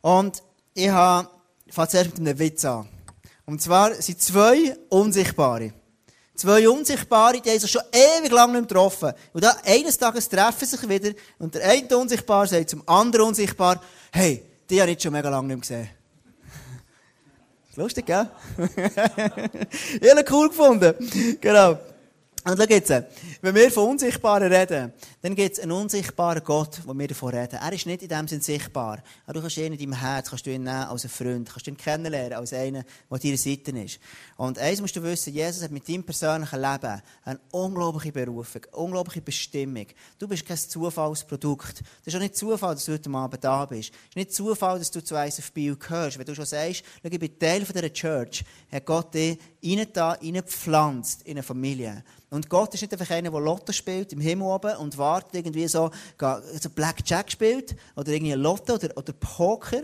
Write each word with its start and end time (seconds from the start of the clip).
Und 0.00 0.42
ich 0.74 0.88
fange 0.88 1.28
zuerst 1.72 2.18
mit 2.18 2.18
einem 2.18 2.38
Witz 2.38 2.64
an. 2.64 2.88
Und 3.46 3.62
zwar 3.62 3.94
sind 3.94 4.20
zwei 4.20 4.76
Unsichtbare. 4.90 5.72
Zwei 6.34 6.68
Unsichtbare, 6.68 7.40
die 7.40 7.50
haben 7.50 7.58
sich 7.58 7.70
schon 7.70 7.82
ewig 7.92 8.30
lang 8.30 8.52
nicht 8.52 8.68
getroffen. 8.68 9.12
Und 9.32 9.42
dann, 9.42 9.56
eines 9.64 9.98
Tages 9.98 10.28
treffen 10.28 10.66
sie 10.66 10.76
sich 10.76 10.88
wieder, 10.88 11.10
und 11.38 11.54
der 11.54 11.68
eine 11.68 11.96
Unsichtbar 11.96 12.46
sagt 12.46 12.70
zum 12.70 12.82
anderen 12.86 13.28
Unsichtbar, 13.28 13.80
hey, 14.12 14.44
die 14.70 14.80
habe 14.80 14.92
ich 14.92 15.02
schon 15.02 15.12
mega 15.12 15.28
lange 15.30 15.48
nicht 15.48 15.62
gesehen. 15.62 15.88
Lustig, 17.74 18.06
gell? 18.06 18.30
ich 20.00 20.10
habe 20.10 20.24
cool 20.30 20.48
gefunden. 20.48 20.94
Genau. 21.40 21.78
Und 22.44 22.56
schau 22.56 22.64
jetzt, 22.68 22.90
wenn 23.42 23.54
wir 23.54 23.70
von 23.70 23.90
Unsichtbaren 23.90 24.52
reden, 24.52 24.92
dann 25.22 25.34
gibt 25.34 25.54
es 25.54 25.60
einen 25.60 25.72
unsichtbaren 25.72 26.42
Gott, 26.44 26.80
wo 26.86 26.94
wir 26.94 27.08
davon 27.08 27.34
reden. 27.34 27.56
Er 27.56 27.72
ist 27.72 27.84
nicht 27.84 28.02
in 28.02 28.08
dem 28.08 28.28
Sinne 28.28 28.42
sichtbar. 28.42 29.02
Aber 29.24 29.34
du 29.34 29.40
kannst 29.40 29.56
ihn 29.56 29.72
in 29.72 29.78
deinem 29.78 29.92
Herz, 29.94 30.30
kannst 30.30 30.46
du 30.46 30.50
ihn 30.50 30.62
nehmen 30.62 30.84
als 30.84 31.04
einen 31.04 31.10
Freund, 31.10 31.50
kannst 31.50 31.66
du 31.66 31.72
ihn 31.72 31.76
kennenlernen 31.76 32.38
als 32.38 32.52
einen, 32.52 32.84
der 32.84 32.84
an 33.10 33.20
deiner 33.20 33.36
Seite 33.36 33.70
ist. 33.72 33.98
Und 34.36 34.58
eins 34.58 34.80
musst 34.80 34.94
du 34.94 35.02
wissen, 35.02 35.34
Jesus 35.34 35.62
hat 35.62 35.72
mit 35.72 35.88
deinem 35.88 36.04
persönlichen 36.04 36.60
Leben 36.60 37.02
eine 37.24 37.40
unglaubliche 37.50 38.12
Berufung, 38.12 38.62
eine 38.66 38.76
unglaubliche 38.76 39.20
Bestimmung. 39.20 39.86
Du 40.18 40.28
bist 40.28 40.46
kein 40.46 40.56
Zufallsprodukt. 40.56 41.80
Das 41.80 42.06
ist 42.06 42.14
auch 42.14 42.20
nicht 42.20 42.36
Zufall, 42.36 42.74
dass 42.74 42.84
du 42.84 42.92
heute 42.92 43.10
Abend 43.10 43.42
da 43.42 43.66
bist. 43.66 43.90
Es 43.90 44.08
ist 44.10 44.16
nicht 44.16 44.32
Zufall, 44.32 44.78
dass 44.78 44.90
du 44.92 45.02
zu 45.02 45.16
ISF 45.16 45.50
Bio 45.52 45.76
gehörst. 45.76 46.18
Wenn 46.18 46.26
du 46.26 46.34
schon 46.34 46.46
sagst, 46.46 46.84
schau, 47.02 47.08
ich 47.10 47.18
bin 47.18 47.38
Teil 47.38 47.64
dieser 47.64 47.92
Church, 47.92 48.44
hat 48.70 48.86
Gott 48.86 49.12
dich 49.12 49.38
reingepflanzt 49.62 51.22
in 51.22 51.32
eine 51.32 51.42
Familie. 51.42 52.04
Und 52.30 52.48
Gott 52.48 52.74
ist 52.74 52.82
nicht 52.82 52.92
einfach 52.92 53.10
einer, 53.10 53.30
der 53.30 53.40
Lotto 53.40 53.72
spielt 53.72 54.12
im 54.12 54.20
Himmel 54.20 54.46
oben 54.48 54.76
und 54.76 54.98
wartet, 54.98 55.34
irgendwie 55.34 55.66
so, 55.66 55.90
so 56.60 56.70
Blackjack 56.70 57.30
spielt 57.30 57.74
oder 57.96 58.12
irgendwie 58.12 58.32
Lotto 58.32 58.74
oder, 58.74 58.96
oder 58.96 59.12
Poker. 59.12 59.82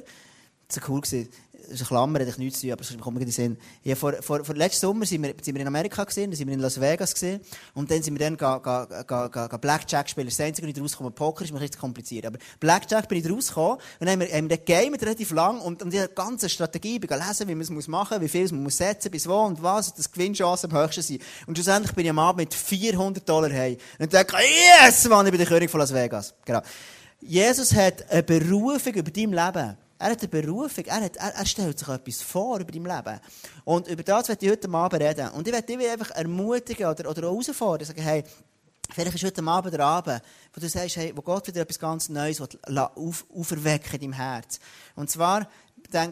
Das 0.69 0.81
war 0.83 0.91
cool. 0.91 1.29
Das 1.63 1.81
ist 1.81 1.81
eine 1.81 1.89
Klammer, 1.89 2.21
hat 2.21 2.39
nichts 2.39 2.61
zu 2.61 2.67
tun, 2.67 2.73
aber 2.73 2.83
es 2.83 2.99
kommt 2.99 3.19
mir 3.19 3.25
in 3.25 3.31
Sinn. 3.31 3.57
Ja, 3.83 3.95
vor, 3.95 4.13
vor, 4.21 4.45
vor 4.45 4.55
letzten 4.55 4.81
Sommer 4.81 5.07
sind 5.07 5.23
wir, 5.23 5.35
sind 5.41 5.55
wir 5.55 5.63
in 5.63 5.67
Amerika 5.67 6.05
gesehen, 6.05 6.31
dann 6.31 6.37
sind 6.37 6.47
wir 6.47 6.55
in 6.55 6.61
Las 6.61 6.81
Vegas 6.81 7.15
gesehen 7.15 7.41
und 7.75 7.91
dann 7.91 8.03
sind 8.03 8.15
wir 8.15 8.19
dann 8.19 8.37
ga, 8.37 8.59
ga, 8.59 8.85
ga, 8.85 9.29
ga, 9.29 9.47
ga 9.47 9.57
Blackjack 9.57 10.09
spielen. 10.09 10.27
Das 10.27 10.41
Einzige, 10.41 10.69
was 10.69 10.83
rausgekommen 10.83 11.15
Poker 11.15 11.45
ist 11.45 11.53
mir 11.53 11.61
richtig 11.61 11.81
kompliziert, 11.81 12.27
aber 12.27 12.39
Blackjack 12.61 13.09
bin 13.09 13.19
ich 13.19 13.31
rausgekommen 13.31 13.79
und 13.99 14.07
dann 14.07 14.11
haben 14.11 14.21
wir, 14.21 14.29
haben 14.29 14.51
wir 14.51 14.59
gegamet 14.59 15.03
relativ 15.03 15.31
lang 15.31 15.61
und, 15.61 15.83
und 15.83 15.93
die 15.93 16.05
ganze 16.15 16.49
Strategie, 16.49 17.01
ich 17.03 17.11
lesen, 17.11 17.49
wie 17.49 17.55
man 17.55 17.63
es 17.63 17.71
muss 17.71 17.89
machen, 17.89 18.21
wie 18.21 18.29
viel 18.29 18.45
man 18.51 18.65
muss 18.65 18.77
setzen, 18.77 19.11
bis 19.11 19.29
wo 19.29 19.43
und 19.43 19.63
was, 19.63 19.95
dass 19.95 20.11
Gewinnchancen 20.11 20.71
am 20.71 20.83
höchsten 20.83 21.03
sind. 21.03 21.23
Und 21.47 21.57
schlussendlich 21.57 21.95
bin 21.95 22.05
ich 22.05 22.11
am 22.11 22.19
Abend 22.19 22.39
mit 22.39 22.55
400 22.55 23.29
Dollar 23.29 23.51
heim. 23.51 23.77
Und 23.99 24.13
ich, 24.13 24.21
yes, 24.83 25.09
Mann, 25.09 25.27
ich 25.27 25.33
bin 25.33 25.39
der 25.39 25.49
König 25.49 25.71
von 25.71 25.81
Las 25.81 25.95
Vegas. 25.95 26.35
Genau. 26.45 26.61
Jesus 27.21 27.75
hat 27.75 28.11
eine 28.11 28.23
Berufung 28.23 28.93
über 28.93 29.11
dein 29.11 29.31
Leben. 29.31 29.84
Er 29.99 30.11
hat 30.11 30.21
eine 30.21 30.29
Berufung, 30.29 30.85
er, 30.85 31.01
hat, 31.01 31.17
er, 31.17 31.35
er, 31.35 31.47
stellt 31.47 31.79
sich 31.79 31.89
etwas 31.89 32.23
vor 32.23 32.59
über 32.59 32.73
dein 32.73 32.85
Leben. 32.85 33.21
Und 33.65 33.89
über 33.89 34.03
das 34.03 34.29
werde 34.29 34.45
ich 34.45 34.53
heute 34.53 34.69
Abend 34.69 35.03
reden. 35.03 35.29
Und 35.31 35.47
ich 35.47 35.55
werde 35.55 35.67
dich 35.67 35.91
einfach 35.91 36.11
ermutigen 36.11 36.87
oder, 36.87 37.09
oder 37.09 37.23
herausfordern, 37.23 37.87
sagen, 37.87 38.03
hey, 38.03 38.25
vielleicht 38.91 39.15
ist 39.15 39.25
heute 39.25 39.45
Abend 39.45 39.73
der 39.73 39.81
Abend, 39.81 40.21
wo 40.53 40.61
du 40.61 40.69
sagst, 40.69 40.97
hey, 40.97 41.13
wo 41.15 41.23
Gott 41.23 41.47
wieder 41.47 41.63
etwas 41.63 41.79
ganz 41.79 42.09
Neues 42.09 42.41
auf, 42.41 43.25
auferwecken 43.35 43.95
in 43.95 44.01
deinem 44.01 44.13
Herz. 44.15 44.59
Und 44.97 45.11
zwar, 45.11 45.49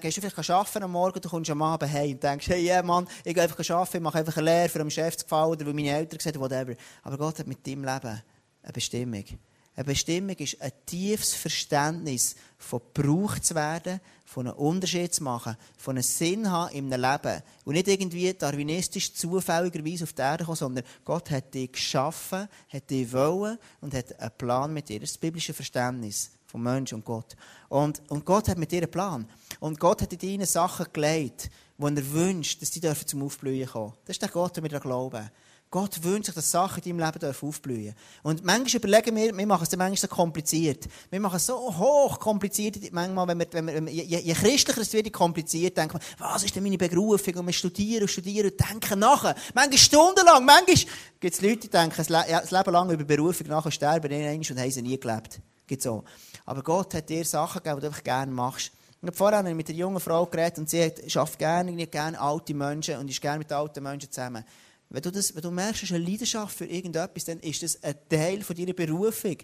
gehst 0.00 0.16
du 0.16 0.20
vielleicht 0.20 0.50
arbeiten 0.50 0.82
am 0.84 0.92
Morgen, 0.92 1.20
du 1.20 1.28
kommst 1.28 1.50
am 1.50 1.62
Abend 1.62 1.92
heim 1.92 2.12
und 2.12 2.22
denkst, 2.22 2.48
hey, 2.48 2.64
yeah, 2.64 2.82
Mann, 2.82 3.08
ich 3.24 3.34
gehe 3.34 3.42
einfach 3.42 3.58
arbeiten, 3.70 3.96
ich 3.96 4.02
mache 4.02 4.18
einfach 4.18 4.36
eine 4.36 4.46
Lehre, 4.46 4.68
für 4.68 4.80
einen 4.80 4.90
Chef 4.90 5.16
zu 5.16 5.24
gefallen 5.24 5.50
oder 5.50 5.66
weil 5.66 5.74
meine 5.74 5.90
Eltern 5.90 6.18
gesagt 6.18 6.38
whatever. 6.38 6.74
Aber 7.02 7.18
Gott 7.18 7.38
hat 7.40 7.46
mit 7.46 7.66
deinem 7.66 7.84
Leben 7.84 8.22
eine 8.62 8.72
Bestimmung. 8.72 9.24
Eine 9.74 9.84
Bestimmung 9.84 10.36
ist 10.36 10.60
ein 10.60 10.72
tiefes 10.84 11.34
Verständnis 11.34 12.36
von 12.58 12.80
gebraucht 12.94 13.44
zu 13.44 13.54
werden, 13.54 14.00
von 14.26 14.46
einem 14.46 14.56
Unterschied 14.56 15.14
zu 15.14 15.22
machen, 15.24 15.56
von 15.78 15.96
einem 15.96 16.02
Sinn 16.02 16.50
haben 16.50 16.74
in 16.74 16.92
einem 16.92 17.10
Leben. 17.10 17.42
Und 17.64 17.74
nicht 17.74 17.88
irgendwie 17.88 18.32
darwinistisch 18.34 19.14
zufälligerweise 19.14 20.04
auf 20.04 20.12
die 20.12 20.22
Erde 20.22 20.44
kommen, 20.44 20.56
sondern 20.56 20.84
Gott 21.04 21.30
hat 21.30 21.54
dich 21.54 21.72
geschaffen, 21.72 22.48
hat 22.68 22.90
dich 22.90 23.12
wollen 23.12 23.58
und 23.80 23.94
hat 23.94 24.18
einen 24.20 24.30
Plan 24.36 24.72
mit 24.72 24.88
dir. 24.88 25.00
Das 25.00 25.10
ist 25.10 25.16
das 25.16 25.20
biblische 25.20 25.54
Verständnis 25.54 26.32
von 26.46 26.62
Mensch 26.62 26.92
und 26.92 27.04
Gott. 27.04 27.34
Und, 27.70 28.02
und 28.10 28.26
Gott 28.26 28.48
hat 28.48 28.58
mit 28.58 28.72
dir 28.72 28.82
einen 28.82 28.90
Plan. 28.90 29.26
Und 29.58 29.80
Gott 29.80 30.02
hat 30.02 30.12
in 30.12 30.18
deine 30.18 30.46
Sachen 30.46 30.86
gelegt, 30.92 31.50
wo 31.78 31.88
er 31.88 32.12
wünscht, 32.12 32.60
dass 32.60 32.70
die 32.70 32.80
zum 32.80 33.22
Aufblühen 33.22 33.68
kommen. 33.68 33.94
Das 34.04 34.16
ist 34.16 34.22
der 34.22 34.28
Gott, 34.28 34.56
den 34.56 34.64
wir 34.64 34.80
glauben. 34.80 35.30
Gott 35.72 36.04
wünscht 36.04 36.26
sich, 36.26 36.34
dass 36.34 36.50
Sachen 36.50 36.82
in 36.82 36.98
deinem 36.98 37.10
Leben 37.10 37.34
aufblühen 37.40 37.84
dürfen. 37.84 37.96
Und 38.22 38.44
manchmal 38.44 38.76
überlegen 38.76 39.16
wir, 39.16 39.34
wir 39.34 39.46
machen 39.46 39.66
es 39.66 39.74
manchmal 39.74 39.96
so 39.96 40.06
kompliziert. 40.06 40.86
Wir 41.08 41.18
machen 41.18 41.36
es 41.36 41.46
so 41.46 41.56
hoch 41.56 42.20
kompliziert, 42.20 42.76
manchmal, 42.92 43.26
wenn 43.28 43.38
wir, 43.38 43.46
wenn 43.52 43.86
wir, 43.86 43.92
je, 43.92 44.18
je 44.18 44.34
christlicher 44.34 44.82
es 44.82 44.92
wird, 44.92 45.10
kompliziert, 45.14 45.78
denkt 45.78 45.94
man, 45.94 46.02
was 46.18 46.44
ist 46.44 46.54
denn 46.54 46.62
meine 46.62 46.76
Berufung? 46.76 47.34
Und 47.36 47.46
wir 47.46 47.54
studieren 47.54 48.02
und 48.02 48.08
studieren 48.08 48.50
und 48.50 48.70
denken 48.70 48.98
nachher. 48.98 49.34
Manchmal 49.54 49.78
stundenlang, 49.78 50.44
manchmal 50.44 50.94
gibt 51.18 51.34
es 51.34 51.40
Leute, 51.40 51.60
die 51.60 51.70
denken, 51.70 51.96
das 51.96 52.10
Leben 52.50 52.70
lang 52.70 52.90
über 52.90 53.04
Berufung 53.04 53.46
nachher 53.46 53.70
sterben, 53.70 54.12
und 54.12 54.58
haben 54.60 54.70
sie 54.70 54.82
nie 54.82 55.00
gelebt. 55.00 55.40
Gibt's 55.66 55.86
auch. 55.86 56.04
Aber 56.44 56.62
Gott 56.62 56.92
hat 56.92 57.08
dir 57.08 57.24
Sachen 57.24 57.62
gegeben, 57.62 57.76
die 57.76 57.80
du 57.80 57.86
einfach 57.86 58.04
gerne 58.04 58.30
machst. 58.30 58.72
Ich 59.00 59.06
habe 59.06 59.16
vorhin 59.16 59.56
mit 59.56 59.68
einer 59.70 59.78
jungen 59.78 60.00
Frau 60.00 60.26
geredet 60.26 60.58
und 60.58 60.68
sie 60.68 60.92
schafft 61.06 61.38
gerne, 61.38 61.86
gerne 61.86 62.20
alte 62.20 62.52
Menschen 62.52 62.98
und 62.98 63.08
ist 63.08 63.22
gerne 63.22 63.38
mit 63.38 63.50
alten 63.50 63.82
Menschen 63.82 64.12
zusammen. 64.12 64.44
Wenn 64.92 65.02
du, 65.02 65.10
das, 65.10 65.34
wenn 65.34 65.40
du 65.40 65.50
merkst, 65.50 65.84
es 65.84 65.90
ist 65.90 65.96
eine 65.96 66.04
Leidenschaft 66.04 66.56
für 66.56 66.66
irgendetwas, 66.66 67.24
dann 67.24 67.40
ist 67.40 67.62
das 67.62 67.82
ein 67.82 67.94
Teil 68.10 68.42
von 68.42 68.54
deiner 68.54 68.74
Berufung. 68.74 69.38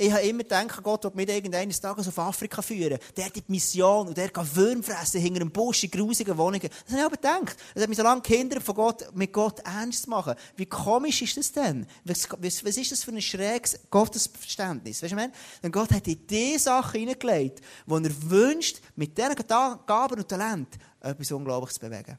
Ich 0.00 0.12
habe 0.12 0.22
immer 0.22 0.44
gedacht, 0.44 0.80
Gott 0.82 1.02
wird 1.02 1.14
mich 1.16 1.54
eines 1.54 1.80
Tages 1.80 2.08
auf 2.08 2.18
Afrika 2.20 2.62
führen. 2.62 2.98
Der 3.16 3.26
hat 3.26 3.36
die 3.36 3.42
Mission 3.48 4.06
und 4.06 4.16
der 4.16 4.30
kann 4.30 4.48
Würm 4.54 4.82
fressen 4.82 5.20
hinter 5.20 5.40
einem 5.40 5.50
Busch 5.50 5.82
in 5.82 5.90
grusigen 5.90 6.38
Wohnungen. 6.38 6.70
Das 6.70 6.92
habe 6.92 7.00
ich 7.00 7.04
aber 7.04 7.16
gedacht. 7.16 7.56
Das 7.74 7.82
hat 7.82 7.88
mich 7.88 7.98
so 7.98 8.04
lange 8.04 8.22
gehindert, 8.22 8.62
von 8.62 8.76
Gott, 8.76 9.14
mit 9.14 9.32
Gott 9.32 9.58
ernst 9.58 10.04
zu 10.04 10.10
machen. 10.10 10.36
Wie 10.56 10.66
komisch 10.66 11.20
ist 11.20 11.36
das 11.36 11.52
denn? 11.52 11.84
Was, 12.04 12.28
was, 12.38 12.64
was 12.64 12.76
ist 12.76 12.92
das 12.92 13.02
für 13.02 13.10
ein 13.10 13.20
schräges 13.20 13.80
Gottesverständnis? 13.90 15.02
Weißt 15.02 15.12
du, 15.12 15.16
ich 15.18 15.30
Denn 15.64 15.72
Gott 15.72 15.90
hat 15.90 16.06
in 16.06 16.24
diese 16.26 16.60
Sachen 16.60 17.00
hineingelegt, 17.00 17.60
wo 17.84 17.98
er 17.98 18.30
wünscht, 18.30 18.78
mit 18.94 19.18
diesen 19.18 19.34
Gaben 19.34 20.18
und 20.18 20.28
Talent 20.28 20.78
etwas 21.00 21.32
Unglaubliches 21.32 21.74
zu 21.74 21.80
bewegen. 21.80 22.16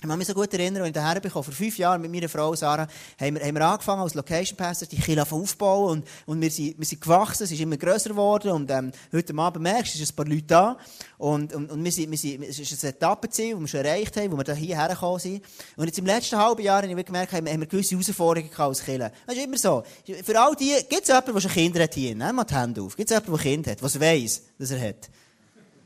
Ich 0.00 0.08
kann 0.08 0.16
mich 0.16 0.28
so 0.28 0.34
gut 0.34 0.54
erinnern, 0.54 0.84
als 0.84 0.90
ich 0.90 1.02
hierher 1.02 1.20
bekam, 1.20 1.42
vor 1.42 1.52
fünf 1.52 1.76
Jahren 1.76 2.00
mit 2.00 2.12
meiner 2.12 2.28
Frau 2.28 2.54
Sarah, 2.54 2.86
haben 3.20 3.34
wir, 3.34 3.44
haben 3.44 3.54
wir 3.56 3.66
angefangen 3.66 4.00
als 4.00 4.14
Location 4.14 4.56
Pastor, 4.56 4.86
die 4.86 4.96
Kirche 4.96 5.26
aufbauen 5.28 5.90
und, 5.90 6.06
und 6.24 6.40
wir 6.40 6.52
sind, 6.52 6.78
wir 6.78 6.86
sind 6.86 7.00
gewachsen, 7.00 7.42
es 7.42 7.50
ist 7.50 7.58
immer 7.58 7.76
grösser 7.76 8.10
geworden 8.10 8.52
und 8.52 8.70
ähm, 8.70 8.92
heute 9.12 9.36
Abend 9.36 9.60
merkst 9.60 9.96
du, 9.96 10.00
es 10.00 10.06
sind 10.06 10.12
ein 10.12 10.14
paar 10.14 10.32
Leute 10.32 10.44
da 10.46 10.78
und, 11.18 11.52
und, 11.52 11.72
und 11.72 11.82
wir 11.82 11.90
sind, 11.90 12.12
wir 12.12 12.16
sind, 12.16 12.44
es 12.44 12.60
ist 12.60 12.84
ein 12.84 12.90
Etappenziel, 12.90 13.54
das 13.54 13.60
wir 13.60 13.66
schon 13.66 13.80
erreicht 13.80 14.16
haben, 14.16 14.30
wo 14.30 14.36
wir 14.36 14.54
hierher 14.54 14.88
gekommen 14.90 15.18
sind. 15.18 15.44
Und 15.76 15.86
jetzt 15.86 15.98
im 15.98 16.06
letzten 16.06 16.38
halben 16.38 16.62
Jahr 16.62 16.80
habe 16.80 17.00
ich 17.00 17.06
gemerkt, 17.06 17.32
haben, 17.32 17.48
haben 17.48 17.58
wir 17.58 17.66
gewisse 17.66 17.96
Herausforderungen 17.96 18.52
als 18.56 18.84
Kirche. 18.84 19.10
Das 19.26 19.34
ist 19.34 19.44
immer 19.44 19.58
so. 19.58 19.82
Für 20.22 20.40
all 20.40 20.54
die, 20.54 20.76
gibt 20.88 21.02
es 21.02 21.08
jemanden, 21.08 21.32
der 21.32 21.40
schon 21.40 21.50
Kinder 21.50 21.82
hat 21.82 21.94
hier? 21.94 22.14
Nimm 22.14 22.36
mal 22.36 22.44
die 22.44 22.54
Hände 22.54 22.82
auf. 22.82 22.94
Gibt 22.94 23.10
es 23.10 23.16
jemanden, 23.16 23.32
der 23.32 23.42
Kinder 23.42 23.70
hat, 23.72 23.82
was 23.82 23.98
weiss, 23.98 24.42
dass 24.60 24.70
er 24.70 24.90
hat? 24.90 25.10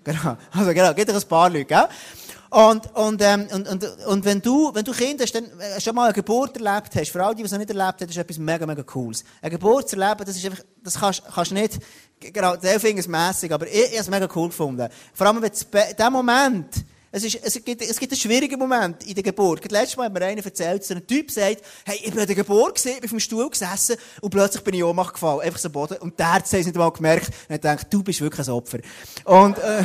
Genau. 0.04 0.36
Also 0.52 0.72
genau, 0.74 0.94
gibt 0.94 1.08
es 1.10 1.22
ein 1.24 1.28
paar 1.28 1.48
Leute, 1.50 1.64
gell? 1.64 1.88
Und, 2.52 2.94
und, 2.94 3.22
ähm, 3.22 3.46
und, 3.50 3.66
und, 3.66 3.84
und 4.06 4.24
wenn 4.26 4.42
du, 4.42 4.74
wenn 4.74 4.84
du 4.84 4.92
Kinder 4.92 5.24
hast, 5.24 5.34
dann 5.34 5.44
äh, 5.58 5.80
schon 5.80 5.94
mal 5.94 6.04
eine 6.04 6.12
Geburt 6.12 6.54
erlebt 6.58 6.94
hast, 6.94 7.10
vor 7.10 7.22
allem 7.22 7.34
die, 7.34 7.42
die 7.42 7.46
es 7.46 7.52
noch 7.52 7.58
nicht 7.58 7.70
erlebt 7.70 8.02
haben, 8.02 8.10
ist 8.10 8.16
etwas 8.18 8.36
mega, 8.36 8.66
mega 8.66 8.82
cooles. 8.82 9.24
Eine 9.40 9.52
Geburt 9.52 9.88
zu 9.88 9.96
erleben, 9.96 10.22
das 10.26 10.36
ist 10.36 10.44
einfach, 10.44 10.62
das 10.82 11.00
kannst, 11.00 11.22
kannst 11.34 11.52
nicht, 11.52 11.78
genau, 12.20 12.56
der 12.56 12.78
finde 12.78 13.00
es 13.00 13.08
mässig, 13.08 13.52
aber 13.52 13.66
ich, 13.66 13.74
ich 13.74 13.90
habe 13.92 14.00
es 14.00 14.10
mega 14.10 14.28
cool 14.34 14.48
gefunden. 14.48 14.86
Vor 15.14 15.26
allem, 15.26 15.40
wenn 15.40 15.50
in 15.50 15.96
dem 15.96 16.12
Moment, 16.12 16.84
es, 17.12 17.24
ist, 17.24 17.38
es, 17.42 17.62
gibt, 17.62 17.82
es 17.82 18.00
gibt 18.00 18.10
einen 18.10 18.20
schwierigen 18.20 18.58
Moment 18.58 19.06
in 19.06 19.14
der 19.14 19.22
Geburt. 19.22 19.70
Letztes 19.70 19.98
Mal 19.98 20.06
hat 20.06 20.14
mir 20.14 20.22
einer 20.22 20.42
erzählt, 20.42 20.80
dass 20.82 20.90
ein 20.90 21.06
Typ 21.06 21.30
sagt, 21.30 21.62
hey, 21.84 21.96
ich 22.02 22.10
bin 22.10 22.20
in 22.20 22.26
der 22.26 22.34
Geburt 22.34 22.76
gesehen, 22.76 22.96
bin 22.96 23.04
auf 23.04 23.10
dem 23.10 23.20
Stuhl 23.20 23.50
gesessen 23.50 23.96
und 24.22 24.30
plötzlich 24.30 24.64
bin 24.64 24.74
ich 24.74 24.82
Ohnmacht 24.82 25.12
gefallen, 25.12 25.40
einfach 25.40 25.58
so 25.58 25.68
Boden. 25.68 25.98
Und 25.98 26.18
der 26.18 26.32
hat 26.32 26.46
es 26.46 26.52
nicht 26.52 26.74
mal 26.74 26.90
gemerkt 26.90 27.28
und 27.28 27.54
hat 27.54 27.62
gedacht, 27.62 27.86
du 27.90 28.02
bist 28.02 28.22
wirklich 28.22 28.48
ein 28.48 28.54
Opfer. 28.54 28.78
Und, 29.24 29.58
äh, 29.58 29.84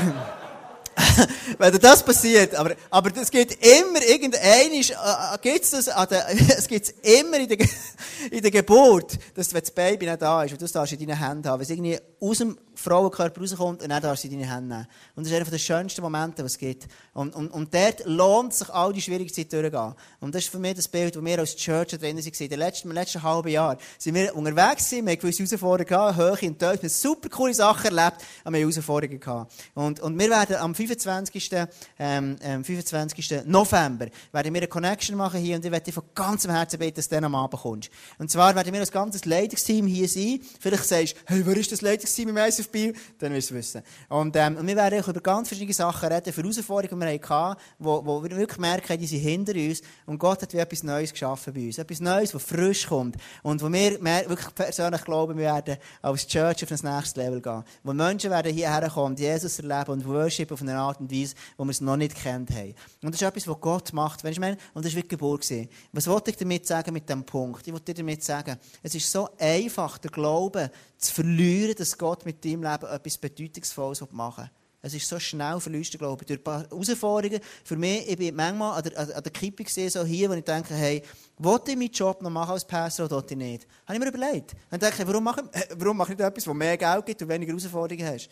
wenn 1.58 1.78
das 1.78 2.04
passiert, 2.04 2.56
aber, 2.56 2.76
aber 2.90 3.12
das 3.12 3.30
geht 3.30 3.58
immer, 3.64 4.02
irgendeinisch, 4.02 4.92
äh, 4.92 4.94
äh 4.94 5.38
gibt's 5.42 5.72
das, 5.72 5.90
an 5.90 6.08
der, 6.10 6.28
es 6.58 6.68
gibt's 6.68 6.92
immer 7.02 7.40
in 7.40 7.50
der, 7.50 7.58
in 8.32 8.42
der 8.42 8.52
Geburt, 8.52 9.18
dass 9.36 9.54
wenn 9.54 9.62
das 9.62 9.72
Baby 9.72 10.08
nicht 10.08 10.22
da 10.22 10.44
ist 10.44 10.52
und 10.52 10.62
du 10.62 10.66
das 10.66 10.72
darfst 10.72 10.94
in 10.94 11.06
deinen 11.06 11.20
Händen 11.20 11.48
haben, 11.48 11.60
wenn 11.60 11.66
es 11.66 11.70
irgendwie 11.70 12.00
aus 12.20 12.38
dem 12.38 12.58
Frauenkörper 12.78 13.42
rauskommt 13.42 13.82
und 13.82 13.90
dann 13.90 14.02
darfst 14.02 14.24
du 14.24 14.28
in 14.28 14.40
deine 14.40 14.54
Hände 14.54 14.76
nehmen. 14.76 14.88
Und 15.16 15.26
das 15.26 15.32
ist 15.32 15.40
einer 15.40 15.50
der 15.50 15.58
schönsten 15.58 16.02
Momente, 16.02 16.44
die 16.44 16.46
es 16.46 16.58
gibt. 16.58 16.88
Und, 17.14 17.36
und, 17.36 17.50
und 17.50 17.74
dort 17.74 18.06
lohnt 18.06 18.54
sich 18.54 18.70
all 18.70 18.94
die 18.94 19.02
schwierige 19.02 19.32
Zeit 19.32 19.52
durchgehen. 19.52 19.96
Und 20.20 20.36
das 20.36 20.44
ist 20.44 20.52
für 20.52 20.60
mich 20.60 20.76
das 20.76 20.88
Bild, 20.88 21.18
wo 21.18 21.26
wir 21.26 21.40
als 21.40 21.56
Church 21.56 21.90
drin 21.90 22.02
waren. 22.02 22.18
In 22.18 22.50
den 22.50 22.60
letzten, 22.60 22.90
im 22.90 22.94
letzten 22.94 23.24
halben 23.24 23.50
Jahr 23.50 23.78
sind 23.98 24.14
wir 24.14 24.36
unterwegs 24.36 24.90
gewesen, 24.90 25.06
wir 25.06 25.14
haben 25.14 25.20
gewisse 25.20 25.44
Herausforderungen 25.44 25.88
gehabt, 25.88 26.18
hoch 26.18 26.48
und 26.48 26.60
tief, 26.60 26.60
wir 26.60 26.78
haben 26.78 26.90
super 26.90 27.30
coole 27.30 27.54
Sachen 27.54 27.98
erlebt, 27.98 28.18
aber 28.44 28.54
wir 28.54 28.64
haben 28.64 28.72
Herausforderungen 28.72 29.20
gehabt. 29.20 29.54
Und, 29.74 30.00
und 30.00 30.20
wir 30.20 30.30
werden 30.30 30.56
am 30.58 30.76
25. 30.76 31.52
Ähm, 31.98 32.38
25. 32.64 33.32
Ähm, 33.32 33.44
November 33.48 34.08
werden 34.32 34.54
wir 34.54 34.62
eine 34.62 34.68
Connection 34.68 35.18
machen 35.18 35.40
hier 35.40 35.56
und 35.56 35.66
ich 35.66 35.72
werde 35.72 35.86
dir 35.86 35.94
von 35.94 36.04
ganzem 36.14 36.52
Herzen 36.52 36.78
beten, 36.78 36.96
dass 36.96 37.10
du 37.10 37.16
dann 37.16 37.24
am 37.24 37.36
Abend 37.36 37.62
kommst. 37.62 37.90
Und 38.20 38.30
zwar 38.30 38.54
werden 38.56 38.72
wir 38.72 38.80
als 38.80 38.92
ganzes 38.92 39.26
Leitungsteam 39.26 39.88
hier 39.88 40.08
sein. 40.08 40.40
Vielleicht 40.60 40.86
sagst 40.86 41.16
du, 41.16 41.34
hey, 41.34 41.42
wer 41.46 41.58
ist 41.58 41.72
das 41.72 41.82
Leitungsteam 41.82 42.30
im 42.30 42.38
ICF 42.38 42.67
auf 42.68 42.72
Bio, 42.72 42.94
dann 43.20 43.34
wirst 43.34 43.52
du 43.52 43.56
wissen. 43.56 43.82
Und, 44.10 44.36
ähm, 44.36 44.58
und 44.58 44.68
wir 44.68 44.76
werden 44.76 45.00
über 45.00 45.22
ganz 45.22 45.48
verschiedene 45.48 45.74
Sachen 45.74 46.10
reden, 46.10 46.34
für 46.34 46.42
Herausforderungen, 46.42 47.02
die 47.02 47.20
wir 47.20 47.30
hatten, 47.30 47.62
wo, 47.80 48.06
wo 48.06 48.24
wir 48.24 48.32
wirklich 48.32 48.60
merken, 48.60 48.98
die 48.98 49.08
sind 49.08 49.20
hinter 49.20 49.54
uns. 49.54 49.82
Und 50.06 50.20
Gott 50.20 50.42
hat 50.42 50.54
wie 50.54 50.58
etwas 50.58 50.84
Neues 50.84 51.12
geschaffen 51.12 51.54
bei 51.54 51.66
uns. 51.68 51.78
Etwas 51.78 52.00
Neues, 52.00 52.32
das 52.32 52.44
frisch 52.44 52.88
kommt. 52.88 53.16
Und 53.44 53.62
wo 53.62 53.72
wir 53.72 54.00
wirklich 54.02 54.56
persönlich 54.56 55.04
glauben, 55.04 55.38
wir 55.38 55.46
werden 55.46 55.78
als 56.02 56.28
Church 56.28 56.64
auf 56.64 56.72
ein 56.72 56.96
nächstes 56.96 57.16
Level 57.16 57.42
gehen. 57.42 57.64
Wo 57.84 57.94
Menschen 57.94 58.30
werden 58.32 58.54
hierher 58.54 58.90
kommen, 58.90 59.16
Jesus 59.16 59.60
erleben 59.60 59.92
und 59.92 60.08
Worship 60.08 60.52
auf 60.52 60.62
eine 60.62 60.78
Art 60.78 61.00
und 61.00 61.12
Weise, 61.12 61.36
wo 61.58 61.64
wir 61.64 61.72
es 61.72 61.82
noch 61.82 61.98
nicht 61.98 62.16
kennt 62.16 62.52
haben. 62.52 62.74
Und 63.02 63.14
das 63.14 63.22
ist 63.22 63.28
etwas, 63.28 63.48
was 63.48 63.60
Gott 63.60 63.94
macht. 63.94 64.24
Weißt 64.24 64.38
du, 64.38 64.58
und 64.74 64.86
das 64.86 64.96
war 64.96 65.02
die 65.02 65.08
Geburt. 65.08 65.38
Gewesen. 65.42 65.70
Was 65.92 66.08
wollte 66.08 66.32
ich 66.32 66.38
damit 66.38 66.66
sagen 66.66 66.94
mit 66.94 67.08
diesem 67.08 67.24
Punkt? 67.24 67.66
Ich 67.68 67.74
wollte 67.74 67.94
dir 67.94 68.02
damit 68.02 68.24
sagen, 68.24 68.58
es 68.82 68.96
ist 68.96 69.12
so 69.12 69.30
einfach, 69.38 69.98
der 69.98 70.12
Glaube 70.12 70.72
zu 70.98 71.14
verlieren, 71.14 71.76
dass 71.76 71.98
Gott 71.98 72.26
mit 72.26 72.44
deinem 72.44 72.64
Leben 72.64 72.86
etwas 72.88 73.18
Bedeutungsvolles 73.18 74.04
machen 74.12 74.46
will. 74.46 74.52
Es 74.82 74.94
ist 74.94 75.08
so 75.08 75.20
schnell 75.20 75.60
verlust, 75.60 75.98
glaube 75.98 76.22
ich. 76.22 76.28
Durch 76.28 76.40
ein 76.40 76.44
paar 76.44 76.62
Herausforderungen. 76.62 77.42
Für 77.64 77.76
mich, 77.76 78.08
ich 78.08 78.18
bin 78.18 78.36
manchmal 78.36 78.78
an 78.78 78.84
der, 78.84 79.18
an 79.18 79.24
der 79.24 79.32
Kippe 79.32 79.64
gesehen, 79.64 79.90
so 79.90 80.06
hier, 80.06 80.30
wo 80.30 80.34
ich 80.34 80.44
denke, 80.44 80.74
hey, 80.76 81.02
wollte 81.40 81.72
ich 81.72 81.78
meinen 81.78 81.92
Job 81.92 82.22
noch 82.22 82.30
machen 82.30 82.52
als 82.52 82.66
Pastor 82.66 83.06
oder 83.06 83.16
wollte 83.18 83.34
ich 83.34 83.38
nicht? 83.40 83.68
Habe 83.86 83.96
ich 83.96 84.00
mir 84.00 84.08
überlegt. 84.08 84.56
Dann 84.70 84.80
denke 84.80 85.08
warum 85.08 85.24
mache 85.24 85.44
ich, 85.52 85.62
warum 85.78 85.98
mache 85.98 86.14
ich 86.14 86.18
nicht 86.18 86.26
etwas, 86.26 86.44
das 86.44 86.54
mehr 86.54 86.78
Geld 86.78 87.06
gibt 87.06 87.22
und 87.22 87.30
weniger 87.30 87.52
Herausforderungen 87.52 88.08
hast? 88.08 88.30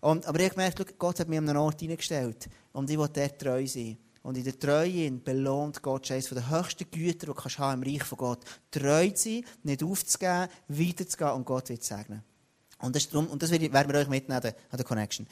Und, 0.00 0.26
aber 0.26 0.38
ich 0.38 0.44
habe 0.44 0.54
gemerkt, 0.54 0.98
Gott 0.98 1.18
hat 1.18 1.28
mich 1.28 1.38
an 1.38 1.48
einen 1.48 1.58
Ort 1.58 1.80
hineingestellt. 1.80 2.48
Und 2.72 2.88
ich 2.90 2.98
will 2.98 3.08
dort 3.08 3.38
treu 3.38 3.66
sein. 3.66 3.98
Und 4.28 4.36
in 4.36 4.44
der 4.44 4.58
Treue 4.58 5.10
belohnt 5.10 5.80
Gott 5.80 6.10
eines 6.10 6.28
der 6.28 6.50
höchsten 6.50 6.90
Güter, 6.90 7.32
die 7.32 7.32
du 7.32 7.58
haben 7.58 7.82
im 7.82 7.90
Reich 7.90 8.04
von 8.04 8.18
Gott. 8.18 8.40
Treu 8.70 9.08
zu 9.08 9.22
sein, 9.30 9.44
nicht 9.62 9.82
aufzugeben, 9.82 10.48
weiterzugehen 10.68 11.30
und 11.32 11.46
Gott 11.46 11.70
wird 11.70 11.82
segnen. 11.82 12.22
Und 12.78 12.94
das, 12.94 13.08
darum, 13.08 13.28
und 13.28 13.42
das 13.42 13.50
werden 13.50 13.72
wir 13.72 13.98
euch 13.98 14.08
mitnehmen 14.08 14.42
an 14.42 14.76
der 14.76 14.84
Connection. 14.84 15.26